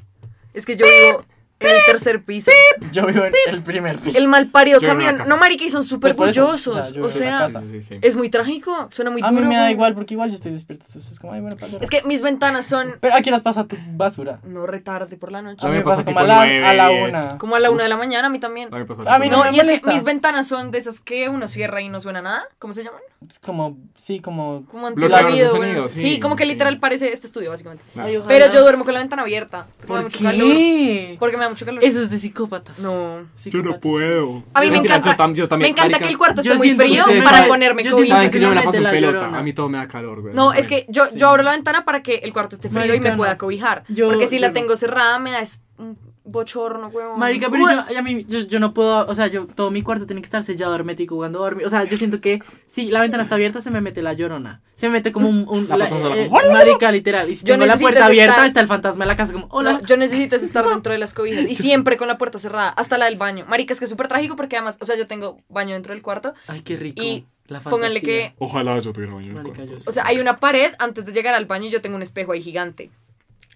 [0.53, 1.23] Es que yo vivo
[1.59, 2.51] el tercer piso.
[2.91, 4.17] Yo vivo en el primer piso.
[4.17, 5.17] El mal parido Yo vivo en la camión.
[5.19, 5.29] casa.
[5.29, 6.75] No, marica, y son súper Pues por eso, bullosos.
[6.77, 7.61] o sea, yo O vivo en la sea, casa.
[7.61, 7.99] Sí, sí, sí.
[8.01, 8.87] es muy trágico.
[8.91, 9.41] Suena muy a duro.
[9.41, 11.77] mí me da igual porque igual yo estoy despierto, entonces es como, ay, bueno, pasa.
[11.81, 12.87] Es que mis ventanas son...
[13.01, 14.39] Pero aquí nos pasa tu basura.
[14.43, 15.65] No retarde por la noche.
[15.65, 17.09] A mí me pasa tipo como a la, nueve, a la diez.
[17.09, 17.37] una.
[17.37, 18.73] Como a la una de la mañana, a mí también.
[18.73, 19.91] A mí, pasa A mí No, me y es que molesta.
[19.93, 22.43] mis ventanas son de esas que uno cierra y no suena nada.
[22.59, 23.01] ¿Cómo se llaman?
[23.27, 24.63] Es como, sí, como...
[24.69, 26.51] Como bueno, sí, sí, como que sí.
[26.51, 27.83] literal parece este estudio, básicamente.
[27.95, 28.27] Ay, ojalá.
[28.27, 29.65] Pero yo duermo con la ventana abierta.
[29.85, 30.47] Porque me da ¿Por mucho calor.
[30.55, 31.15] qué?
[31.19, 31.83] Porque me da mucho calor.
[31.83, 32.79] Eso es de psicópatas.
[32.79, 33.27] No.
[33.45, 34.43] Yo no puedo.
[34.53, 36.41] A mí me Mentira, encanta, Yo, tam- yo también, me encanta marica, que el cuarto
[36.41, 38.05] esté muy siento que frío ustedes para saben- ponerme yo cobijas.
[38.07, 39.13] siento Sabes que yo me la paso en la pelota.
[39.19, 39.39] llorona.
[39.39, 40.33] A mí todo me da calor, güey.
[40.33, 41.17] No, es que yo, Sí.
[41.19, 43.83] yo abro la ventana para que el cuarto esté frío y Marica, me pueda cobijar.
[43.89, 44.53] Yo- porque si yo la no.
[44.53, 45.97] tengo cerrada me da es un
[46.27, 47.19] bochorno, huevón.
[47.19, 50.05] Marica, pero yo, a mí, yo, yo no puedo, o sea, yo, todo mi cuarto
[50.05, 51.65] tiene que estar sellado hermético cuando dormir.
[51.65, 54.61] O sea, yo siento que si la ventana está abierta se me mete la llorona.
[54.75, 57.29] Se me mete como un, un- La la- eh, marica, literal.
[57.29, 59.47] Y si Yo tengo la puerta abierta, estar- está el fantasma de la casa como,
[59.49, 59.73] hola.
[59.73, 62.69] No, yo necesito es estar dentro de las cobijas y siempre con la puerta cerrada,
[62.69, 63.45] hasta la del baño.
[63.47, 66.01] Marica, es que es súper trágico porque además, o sea, yo tengo baño dentro del
[66.03, 67.01] cuarto Ay, qué rico.
[67.01, 69.31] y la pónganle que, Ojalá yo tuviera baño.
[69.31, 69.77] en el Marica, cuarto.
[69.77, 72.01] yo o sea, hay una pared antes de llegar al baño y yo tengo un
[72.01, 72.91] espejo ahí gigante.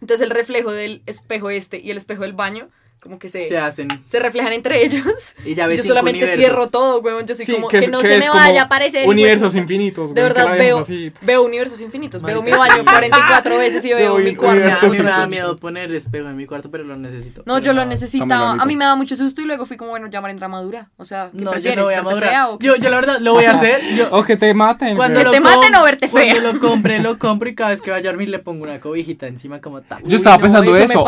[0.02, 2.70] Entonces el reflejo del espejo este y el espejo del baño
[3.02, 3.88] como que se, se hacen.
[4.04, 5.36] se reflejan entre ellos.
[5.46, 6.38] Y ya ves yo solamente universos.
[6.38, 7.26] cierro todo, huevón.
[7.26, 9.08] Yo soy Sí, como que, es- no que se me vaya a aparecer.
[9.08, 10.14] Universos infinitos.
[10.14, 11.12] De güey, que verdad veo, así.
[11.22, 12.22] veo universos infinitos.
[12.22, 14.62] Veo mi baño 44 veces y veo Veo mi cuarto.
[14.64, 16.96] Me da- a mí me da Universos miedo poner espejo en mi cuarto, pero lo
[16.96, 17.42] necesito.
[17.46, 18.52] No, yo lo lo necesitaba.
[18.54, 20.90] A mí me da mucho susto y luego fui como, bueno, llamar en madura.
[20.98, 22.30] O sea, ¿qué No, yo no voy a ¿Verte madurar.
[22.30, 22.68] fea o qué?
[22.68, 23.82] Yo, yo la verdad lo voy a hacer.
[23.96, 24.96] Yo, O que te maten.
[24.96, 26.34] Cuando lo te maten o verte fea.
[26.36, 28.80] Cuando lo compre, lo compro y cada vez que vaya a dormir le pongo una
[28.80, 30.04] cobijita encima como tal.
[30.04, 31.04] Yo estaba pensando eso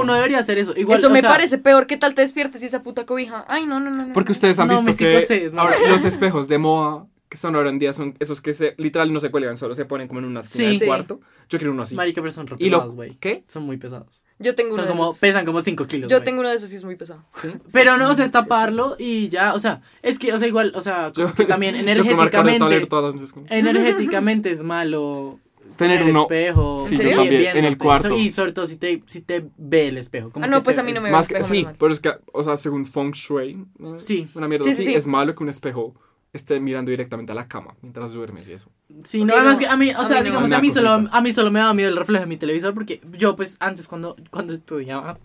[0.00, 0.67] uno debería hacer eso.
[0.76, 1.86] Igual, Eso me sea, parece peor.
[1.86, 3.44] ¿Qué tal te despiertes y esa puta cobija?
[3.48, 4.06] Ay, no, no, no.
[4.06, 4.12] no.
[4.12, 7.78] Porque ustedes han No, visto que ahora los espejos de moda que están ahora en
[7.78, 10.40] día son esos que se, literal no se cuelgan, solo se ponen como en una
[10.40, 10.70] esquina Sí.
[10.72, 10.86] del Sí.
[10.86, 11.20] cuarto.
[11.50, 11.94] Yo quiero uno así.
[11.94, 13.16] Marica, pero son re pesados, güey.
[13.16, 13.44] ¿Qué?
[13.48, 14.24] Son muy pesados.
[14.38, 15.18] Yo tengo uno Son de como, esos.
[15.20, 16.10] pesan como 5 kilos.
[16.10, 17.24] Yo tengo uno de esos y es muy pesado.
[17.34, 17.48] ¿Sí?
[17.72, 20.72] Pero no, o sea, es taparlo y ya, o sea, es que, o sea, igual,
[20.74, 25.38] o sea, como que también yo de energéticamente, todas noches, como- energéticamente es malo
[25.78, 26.84] Tener uno- espejo.
[26.86, 28.16] Sí, yo también, en el cuarto.
[28.16, 30.30] Y sobre todo si te, si te ve el espejo.
[30.30, 31.12] como Ah, que no, pues a mí no me ve.
[31.12, 33.98] Más que, espejo sí, pero es que, o sea, según Feng Shui, ¿no?
[33.98, 34.28] Sí.
[34.34, 34.96] una mierda Sí, sí, así, sí.
[34.96, 35.94] es malo que un espejo
[36.30, 38.70] esté mirando directamente a la cama mientras duermes y eso.
[39.02, 40.24] Sí, no, además no, que a mí, o a sea, mí no.
[40.26, 42.36] digamos, Me a mí, solo, a mí solo me daba miedo el reflejo de mi
[42.36, 45.18] televisor porque yo, pues, antes cuando, cuando estudiaba,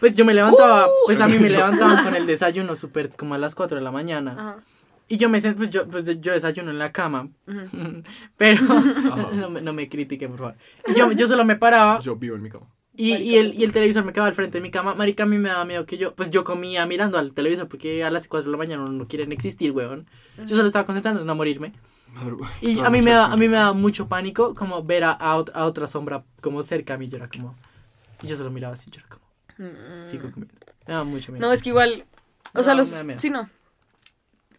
[0.00, 3.38] pues yo me levantaba, pues a mí me levantaban con el desayuno súper como a
[3.38, 4.32] las 4 de la mañana.
[4.32, 4.64] Ajá.
[5.08, 7.28] Y yo me pues yo, pues yo desayuno en la cama,
[8.36, 8.62] pero
[9.34, 10.54] no, me- no me critiquen, por favor.
[10.86, 12.66] Y yo, yo solo me paraba, Yo vivo en mi cama.
[12.94, 14.92] Y, y, el, y el televisor me quedaba al frente de mi cama.
[14.96, 16.16] Marica, a mí me daba miedo que yo.
[16.16, 19.06] Pues yo comía mirando al televisor porque a las 4 de la mañana no, no
[19.06, 20.08] quieren existir, weón.
[20.36, 21.72] Yo solo estaba concentrando en no morirme.
[22.60, 25.34] Y a mí, me da, a mí me da mucho pánico como ver a, a,
[25.34, 27.08] a otra sombra como cerca a mí.
[27.08, 27.54] Yo era como.
[28.20, 29.24] Y yo solo miraba así, yo era como.
[30.00, 30.54] Sigo comiendo.
[30.88, 31.46] Me da mucho miedo.
[31.46, 31.48] Mm.
[31.48, 32.04] No, es que igual.
[32.54, 32.90] O sea, No, los.
[32.90, 33.20] da miedo.
[33.20, 33.48] Sí, no.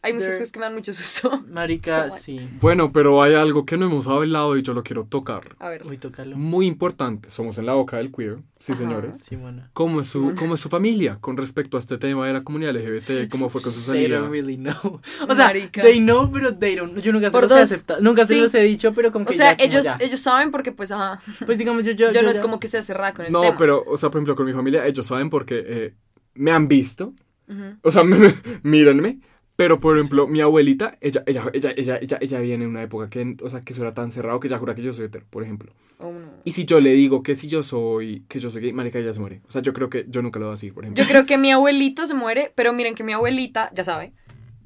[0.01, 1.43] Hay muchas There- cosas que me dan mucho susto.
[1.49, 2.19] Marica, Igual.
[2.21, 2.49] sí.
[2.61, 5.57] Bueno, pero hay algo que no hemos hablado y yo lo quiero tocar.
[5.59, 5.85] A ver.
[5.85, 6.37] Uy, tócalo.
[6.37, 8.81] Muy importante, somos en la boca del queer, sí Ajá.
[8.81, 9.17] señores.
[9.21, 9.67] Sí, bueno.
[9.73, 12.73] ¿Cómo es, su, ¿Cómo es su familia con respecto a este tema de la comunidad
[12.77, 13.29] LGBT?
[13.29, 14.19] ¿Cómo fue con su They salida?
[14.19, 15.01] don't really know.
[15.27, 15.81] O sea, Marica.
[15.81, 16.97] they know, pero they don't.
[16.99, 18.01] Yo nunca se los he aceptado.
[18.01, 18.41] Nunca se Sí.
[18.41, 19.97] los he dicho, pero como que O sea, ya es como ellos, ya.
[19.99, 21.19] ellos saben porque, pues, ajá.
[21.45, 23.41] Pues digamos, yo, yo, Yo no es ya- como que sea cerrada con el No,
[23.41, 23.57] tema.
[23.57, 25.93] pero, o sea, por ejemplo, con mi familia, ellos saben porque eh,
[26.35, 27.13] me han visto.
[27.49, 27.77] Ujú.
[27.81, 28.33] O sea, me- me-
[28.63, 29.19] mírenme.
[29.59, 33.09] Pero, por ejemplo, mi abuelita, ella, ella, ella, ella, ella, ella viene en una época
[33.09, 35.25] que, o sea, que eso era tan cerrado que ella jura que yo soy hetero,
[35.29, 35.73] por ejemplo.
[35.97, 36.31] Oh, no.
[36.45, 39.11] Y si yo le digo que si yo soy, que yo soy gay, marica, ella
[39.13, 39.41] se muere.
[39.49, 41.03] O sea, yo creo que yo nunca lo voy a decir, por ejemplo.
[41.03, 44.13] Yo creo que mi abuelito se muere, pero miren que mi abuelita, ya sabe,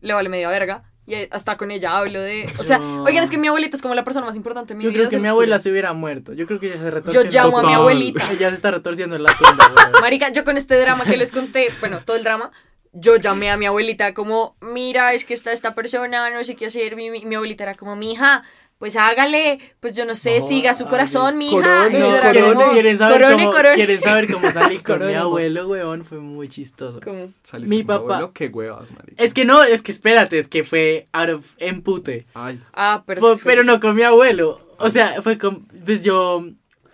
[0.02, 0.84] le vale media verga.
[1.08, 2.46] Y hasta con ella hablo de.
[2.60, 3.02] O sea, No.
[3.04, 5.00] oigan, es que mi abuelita es como la persona más importante de mi Yo vida.
[5.00, 6.34] creo que mi abuela se hubiera muerto.
[6.34, 7.24] Yo creo que ella se retorció.
[7.24, 8.24] Yo llamo a mi abuelita.
[8.32, 9.70] Ella se está retorciendo en la tumba.
[10.02, 12.52] Marica, yo con este drama que les conté, bueno, todo el drama,
[12.94, 16.68] yo llamé a mi abuelita como, mira, es que está esta persona, no sé qué
[16.68, 16.96] hacer.
[16.96, 18.44] Mi, mi, mi abuelita era como, mi hija,
[18.78, 21.56] pues hágale, pues yo no sé, No, siga su corazón, mi hija.
[21.90, 23.76] corone, No, quieren saber corone, cómo, corone.
[23.76, 25.16] quieren saber cómo salí con mi Corone.
[25.16, 26.04] abuelo, weón.
[26.04, 27.00] Fue muy chistoso.
[27.44, 29.24] Saliste mi con papá- abuelo, qué huevas, marica.
[29.24, 32.26] Es que no, es que espérate, es que fue out of empute.
[32.34, 32.62] Ay.
[32.74, 33.40] ah, perfecto.
[33.44, 34.60] pero no con mi abuelo.
[34.80, 35.66] O sea, fue con.
[35.86, 36.44] Pues yo.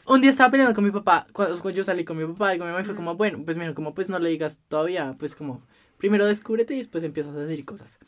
[0.05, 1.27] Un día estaba peleando con mi papá.
[1.33, 3.39] Cuando, cuando yo salí con mi papá y con mi mamá y fue como, bueno,
[3.45, 5.15] pues mira, como pues no le digas todavía.
[5.19, 5.61] Pues como,
[5.99, 7.99] primero descúbrete y después empiezas a decir cosas.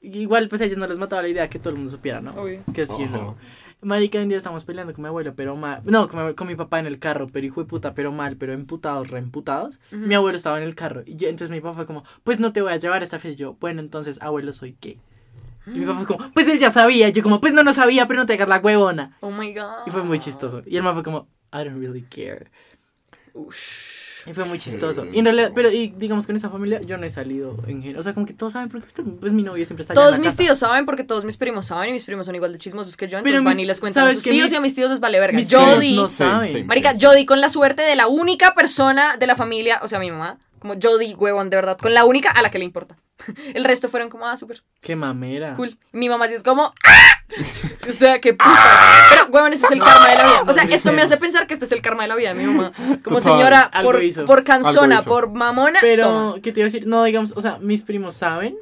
[0.00, 2.30] Igual, pues a ellos no les mataba la idea que todo el mundo supiera, ¿no?
[2.32, 2.62] obvio.
[2.72, 3.18] Que sí, Ajá.
[3.18, 3.36] no.
[3.82, 5.82] Marica, un día estamos peleando con mi abuelo, pero mal.
[5.84, 8.36] No, con mi, con mi papá en el carro, pero hijo de puta, pero mal,
[8.36, 9.78] pero emputados, reemputados.
[9.90, 11.02] Mi abuelo estaba en el carro.
[11.04, 13.18] Y yo- entonces mi papá fue como, pues no te voy a llevar a esta
[13.18, 13.34] fiesta.
[13.34, 14.98] Y yo, bueno, entonces, abuelo, soy gay.
[15.66, 17.08] Y mi papá fue como, pues él ya sabía.
[17.08, 19.16] Y yo como, pues no, no sabía, pero no te hagas la huevona.
[19.20, 19.86] Oh my god.
[19.86, 20.62] Y fue muy chistoso.
[20.64, 22.50] Y el man fue como, I don't really care.
[24.26, 25.06] Y fue muy chistoso.
[25.12, 28.00] Y en realidad, pero y digamos con esa familia, yo no he salido en general.
[28.00, 28.86] O sea, como que todos saben, porque
[29.20, 30.38] pues mi novio siempre está allá en Todos la mis casa.
[30.38, 33.06] tíos saben porque todos mis primos saben y mis primos son igual de chismosos que
[33.06, 33.18] yo.
[33.22, 34.74] Pero Entonces van mis- y les cuentan a ¿sabes sus tíos mis- y a mis
[34.74, 35.36] tíos les vale verga.
[35.36, 35.94] Mis Yo di.
[35.96, 36.50] no saben.
[36.50, 36.64] same.
[36.64, 39.98] Marica, yo di con la suerte de la única persona de la familia, o sea,
[40.00, 42.64] mi mamá, como yo di, huevón, de verdad, con la única a la que le
[42.64, 42.96] importa.
[43.54, 45.54] El resto fueron como, ah, súper Qué mamera.
[45.56, 45.78] cool.
[45.92, 47.15] Mi mamá sí es como, ¡ah!
[47.88, 48.54] O sea, qué puta.
[49.10, 50.42] Pero, huevón, ese es el karma de la vida.
[50.46, 52.42] O sea, esto me hace pensar que este es el karma de la vida de
[52.42, 52.72] mi mamá.
[53.02, 54.24] Como señora, Algo por, hizo.
[54.26, 55.04] por Algo hizo.
[55.04, 55.78] por mamona.
[55.80, 56.34] Pero, toma.
[56.42, 56.86] ¿qué te iba a decir?
[56.86, 58.56] No, digamos, o sea, mis primos saben.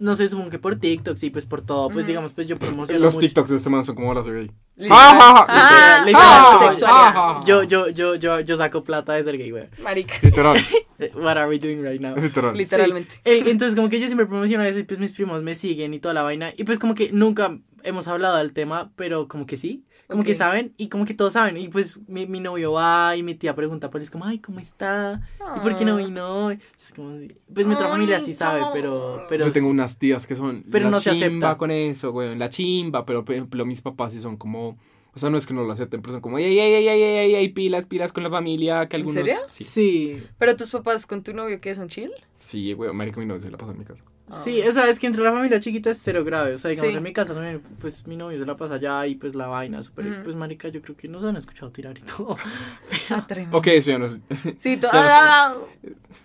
[0.00, 1.88] No sé, supongo que por TikTok, sí, pues por todo.
[1.90, 3.26] Pues digamos, pues yo promociono Los mucho.
[3.26, 4.50] TikToks de este man son como hola, soy gay.
[4.76, 4.86] Sí.
[4.92, 9.50] Ah, Ah, ah, literal, ah, Yo, yo, yo, yo, yo saco plata de ser gay,
[9.50, 9.68] güey.
[9.82, 10.56] Marica, Literal,
[11.00, 12.14] Eh, What are we doing right now?
[12.16, 12.56] literal.
[12.56, 13.20] literalmente.
[13.24, 15.98] El- entonces, como que yo siempre promociono eso y pues mis primos me siguen y
[15.98, 16.52] toda la vaina.
[16.56, 19.84] Y pues como que nunca hemos hablado del tema, pero como que sí.
[20.08, 21.58] Como que saben y como que todos saben.
[21.58, 24.04] Y pues mi, mi novio va y mi tía pregunta por él.
[24.04, 25.20] Es como, ay, ¿cómo está?
[25.54, 26.50] ¿Y por qué no vino?
[26.50, 27.18] Es como,
[27.52, 29.26] pues mi otra Ay, familia sí sabe, pero...
[29.28, 31.58] pero yo tengo unas tías que son Pero la no se chimba acepta.
[31.58, 34.78] con eso, güey, la chimba, pero por ejemplo mis papás sí son como,
[35.12, 37.02] o sea, no es que no lo acepten, pero son como, ey, ey, ey, ey,
[37.02, 39.36] ey, ey, pilas, pilas con la familia, que ¿En serio?
[39.46, 42.12] Sí, Sí, Pero tus papás con tu novio, ¿qué son chill?
[42.38, 44.02] sí, güey, marica, mi novio se la pasa en mi casa.
[44.30, 46.54] Sí, o sea, es que entre la familia chiquita es cero grave.
[46.54, 46.96] O sea, digamos, Sí.
[46.96, 49.80] en mi casa también, pues mi novio se la pasa allá y pues la vaina,
[49.82, 50.06] súper...
[50.06, 50.22] Ujú.
[50.24, 52.36] Pues marica, yo creo que nos han escuchado tirar y todo.
[53.10, 53.56] Atremo.
[53.56, 54.18] Ok, eso ya no es...
[54.58, 55.14] Sí, to- Ya lo sé.
[55.14, 55.54] ah,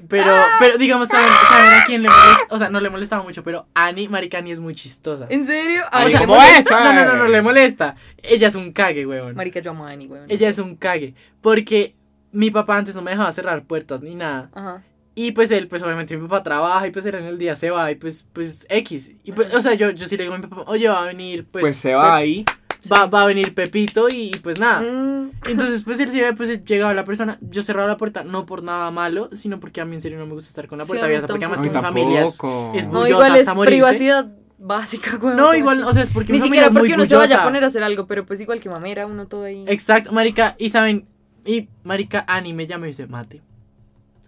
[0.08, 2.46] Pero, pero digamos, ¿saben, ¿saben a quién le molesta?
[2.50, 5.28] O sea, no le molestaba mucho, pero Annie, marica, Annie es muy chistosa.
[5.30, 5.84] ¿En serio?
[5.92, 6.70] Ay, o sea, ¿cómo es?
[6.70, 7.96] No, no, no, no le molesta.
[8.22, 9.36] Ella es un cague, weón.
[9.36, 10.26] Marica, yo amo a Annie, weón.
[10.30, 11.14] Ella es un cague.
[11.42, 11.96] Porque
[12.32, 14.50] mi papá antes no me dejaba cerrar puertas ni nada.
[14.54, 14.84] Ajá.
[15.16, 17.70] Y pues él, pues obviamente mi papá trabaja y pues era en el día se
[17.70, 19.12] va y pues, pues X.
[19.24, 21.06] Y pues, o sea, yo, yo sí le digo a mi papá, oye, va a
[21.06, 21.62] venir, pues.
[21.62, 22.46] Pues, se va ahí.
[22.92, 24.82] Va, va a venir Pepito y, y, pues nada.
[24.82, 27.38] Mm, Entonces, pues él se iba, pues llegaba la persona.
[27.42, 30.26] Yo cerraba la puerta, no por nada malo, sino porque a mí en serio no
[30.26, 31.28] me gusta estar con la Sí, puerta mí abierta.
[31.28, 32.34] Porque además que mi familia es,
[32.76, 33.76] es no, bullosa igual es hasta morirse.
[33.78, 35.38] privacidad básica, weón.
[35.38, 35.90] No, ¿cómo igual, así?
[35.90, 37.68] o sea, es porque Ni mi siquiera es porque uno se vaya a poner a
[37.68, 39.64] hacer algo, pero pues igual que mamera, uno todo ahí.
[39.68, 41.08] Exacto, marica, y saben,
[41.46, 43.42] y marica Ani me llama y dice, Mate,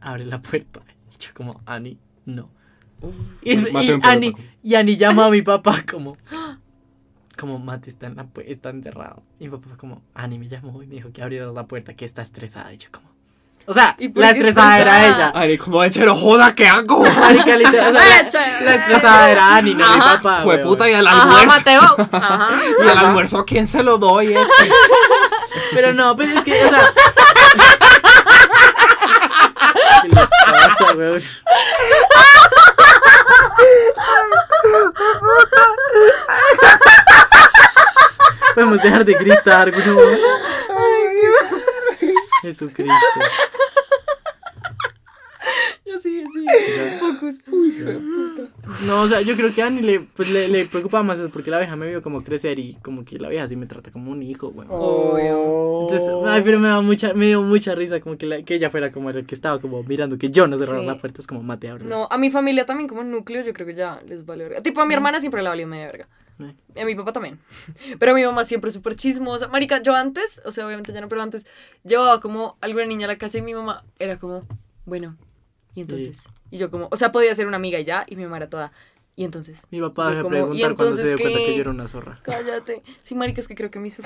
[0.06, 0.80] abre la puerta.
[1.12, 2.50] Y yo como, Ani, no.
[3.42, 4.00] Y, es- y.
[4.04, 6.18] Ani, y Ani llama a mi papá como,
[7.38, 9.24] como Mate está, en la está enterrado.
[9.40, 11.94] Y mi papá fue como, Ani me llamó y me dijo que abrieras la puerta,
[11.96, 12.74] que está estresada.
[12.74, 13.10] Y yo como,
[13.68, 15.32] o sea, ¿Y la estresada era ella.
[15.34, 17.04] Ay, como de chero, joda, ¿qué hago?
[17.20, 18.62] Marica, literal, o sea, la, Echa.
[18.62, 20.16] la estresada era Ani, no mi Ajá.
[20.18, 20.44] papá.
[20.44, 21.48] Fue puta y al Ajá, almuerzo.
[21.48, 21.82] Mateo.
[22.12, 22.50] Ajá.
[22.86, 24.34] ¿Y al almuerzo a quién se lo doy?
[24.34, 24.40] eh?
[25.74, 26.82] Pero no, pues es que, o sea,
[30.06, 31.24] ¿Qué les pasa, weón?
[38.54, 40.20] Podemos dejar de gritar, weón.
[42.44, 43.20] Jesucristo.
[46.02, 46.46] Sí, sí.
[47.00, 47.44] Focus.
[48.86, 51.50] No, o sea, yo creo que a Ani le, pues, le, le preocupa más porque
[51.50, 54.12] la vieja me vio como crecer y como que la vieja sí me trata como
[54.12, 54.68] un hijo, weón.
[54.72, 55.82] Obvio.
[55.82, 58.70] Entonces, ay, pero me da mucha, me dio mucha risa como que, la- que ella
[58.70, 60.86] fuera como el que estaba como mirando que yo no cerrara Sí.
[60.86, 61.86] la puerta, es como mate, abre.
[61.86, 64.62] No, a mi familia también como núcleo yo creo que ya les vale verga.
[64.62, 66.08] Tipo a mi hermana siempre le valió media verga.
[66.44, 66.54] Eh.
[66.76, 67.40] Y a mi papá también.
[68.00, 69.48] Pero mi mamá siempre súper chismosa.
[69.48, 71.46] Marica, yo antes, o sea, obviamente ya no, pero antes
[71.86, 74.46] llevaba como alguna niña a la casa y mi mamá era como,
[74.86, 75.16] bueno,
[75.76, 76.24] ¿y entonces?
[76.50, 78.50] Y yo como, o sea, podía ser una amiga y ya, y mi mamá era
[78.50, 78.72] toda,
[79.16, 79.62] ¿y entonces?
[79.70, 82.20] Mi papá ¿y preguntar cuando se dio cuenta que yo era una zorra.
[82.24, 82.82] Cállate.
[83.02, 84.00] Sí, marica, es que creo que mis...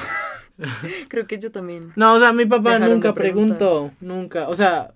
[1.07, 1.93] creo que yo también.
[1.95, 4.93] No, o sea, mi papá nunca preguntó, nunca, o sea,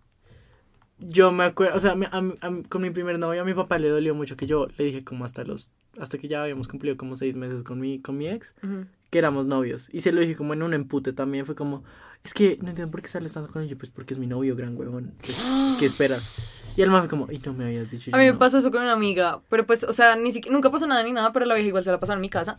[0.98, 3.90] yo me acuerdo, o sea, a a con mi primer novio a mi papá le
[3.90, 5.70] dolió mucho que yo le dije como hasta los,
[6.00, 8.56] hasta que ya habíamos cumplido como seis meses con mi, con mi ex,
[9.10, 11.84] que éramos novios, y se lo dije como en un empute también, fue como,
[12.24, 14.56] es que no entiendo por qué sales tanto con ella, pues porque es mi novio,
[14.56, 15.14] gran huevón,
[15.80, 16.62] ¿qué esperas?
[16.76, 18.10] Y el man fue como, y no me habías dicho.
[18.14, 18.40] A mí me "No".
[18.40, 21.12] pasó eso con una amiga, pero pues, o sea, ni siquiera, nunca pasó nada ni
[21.12, 22.58] nada, pero la vieja igual se la pasaba en mi casa.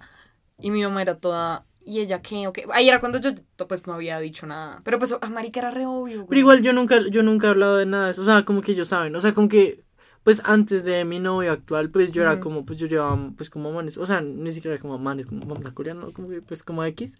[0.60, 2.46] Y mi mamá era toda, ¿y ella qué?
[2.46, 2.64] ¿O qué?
[2.72, 3.30] Ahí era cuando yo,
[3.66, 4.80] pues, no había dicho nada.
[4.84, 6.28] Pero pues, a marica era re obvio, güey.
[6.28, 8.22] Pero igual yo nunca, yo nunca he hablado de nada de eso.
[8.22, 9.16] O sea, como que ellos saben.
[9.16, 9.82] O sea, como que,
[10.24, 12.40] pues antes de mi novio actual, pues yo era Ujú.
[12.40, 13.96] como, pues yo llevaba, pues como manes.
[13.98, 16.82] O sea, ni siquiera era como manes, como vamos a coreano, como que, pues como
[16.84, 17.18] X.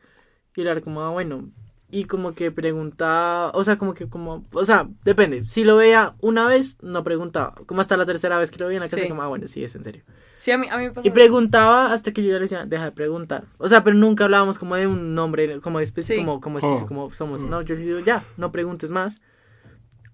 [0.56, 1.48] Y era como, ah, bueno.
[1.90, 5.44] Y como que preguntaba, o sea, como que como, o sea, depende.
[5.46, 7.54] Si lo veía una vez, no preguntaba.
[7.66, 9.08] Como hasta la tercera vez que lo veía en la casa, Sí.
[9.08, 10.02] como, ah, bueno, sí, es en serio.
[10.38, 11.06] Sí, a mí, a mí me pasó.
[11.06, 13.44] Y preguntaba hasta que yo ya le decía, deja de preguntar.
[13.58, 16.24] O sea, pero nunca hablábamos como de un nombre, como especie, Sí.
[16.24, 16.66] como, como, Oh.
[16.68, 17.44] especie, como somos.
[17.46, 19.20] No, yo le digo, ya, no preguntes más.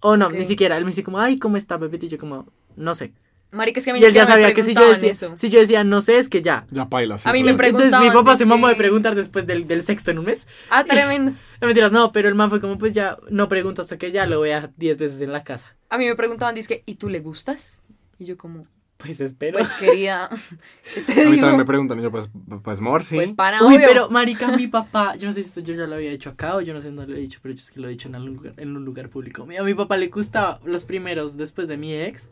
[0.01, 0.32] O no, Ok.
[0.34, 0.76] ni siquiera.
[0.76, 2.07] Él me dice como, ay, ¿cómo está, Pepito?
[2.07, 2.47] Y yo como,
[2.81, 3.12] no sé.
[3.53, 5.37] Marica, es que a mí Y él ya me sabía que si yo decía, eso.
[5.37, 6.66] si yo decía, no sé, es que ya.
[6.70, 7.28] Ya paila, sí.
[7.28, 10.20] A mí me Entonces mi papá se mamó de preguntar después del, del sexto en
[10.20, 10.47] un mes.
[10.70, 11.33] Ah, tremendo.
[11.61, 14.26] No mentiras, no, pero el man fue como, pues ya, no pregunto hasta que ya
[14.26, 15.76] lo vea 10 veces en la casa.
[15.89, 17.83] A mí me preguntaban, dizque, ¿y tú le gustas?
[18.20, 18.62] Y yo como,
[18.99, 19.59] Pues espero.
[19.59, 20.28] pues quería,
[20.95, 21.41] ¿qué te A mí digo?
[21.41, 22.31] también me preguntan, y yo, pues,
[22.62, 23.16] pues, mor, sí.
[23.16, 23.89] Pues para, Uy, obvio.
[23.89, 26.55] pero marica, mi papá, yo no sé si esto yo ya lo había dicho acá
[26.55, 28.07] o yo no sé dónde lo he dicho, pero yo es que lo he dicho
[28.07, 29.43] en algún lugar, en un lugar público.
[29.59, 32.28] A mi papá le gustaba, los primeros después de mi ex,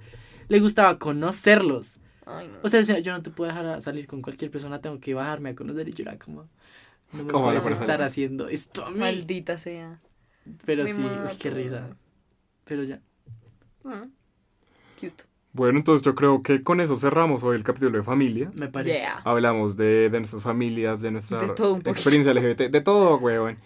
[0.49, 1.99] le gustaba conocerlos.
[2.27, 2.59] Ay, no.
[2.63, 5.51] O sea, decía, yo no te puedo dejar salir con cualquier persona, tengo que bajarme
[5.51, 6.49] a conocer y yo era como,
[7.13, 8.99] no me ¿Cómo puedes estar haciendo esto a mí.
[8.99, 10.01] Maldita sea.
[10.65, 11.97] Pero Me sí, uy, qué risa.
[12.65, 13.01] Pero ya.
[13.85, 14.11] Mm.
[15.01, 15.25] Cute.
[15.53, 18.51] Bueno, entonces yo creo que con eso cerramos hoy el capítulo de familia.
[18.55, 19.01] Me parece.
[19.01, 19.23] Yeah.
[19.25, 23.59] Hablamos de, de nuestras familias, de nuestra De todo un experiencia LGBT, de todo, weón.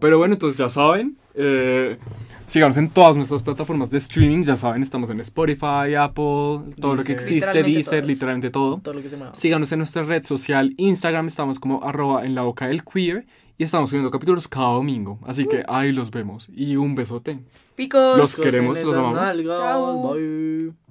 [0.00, 1.98] Pero bueno, entonces ya saben, eh,
[2.44, 7.04] síganos en todas nuestras plataformas de streaming, ya saben, estamos en Spotify, Apple, todo lo
[7.04, 8.80] que existe, Literalmente Deezer, literalmente todo.
[8.82, 9.34] Todo lo que se llama.
[9.34, 13.26] Síganos en nuestra red social Instagram, estamos como arroba en la boca del queer
[13.56, 17.40] y estamos subiendo capítulos cada domingo, así que ahí los vemos y un besote.
[17.74, 18.16] Picos.
[18.16, 19.36] Los queremos, los amamos.
[19.44, 20.14] Chao.
[20.14, 20.87] Bye.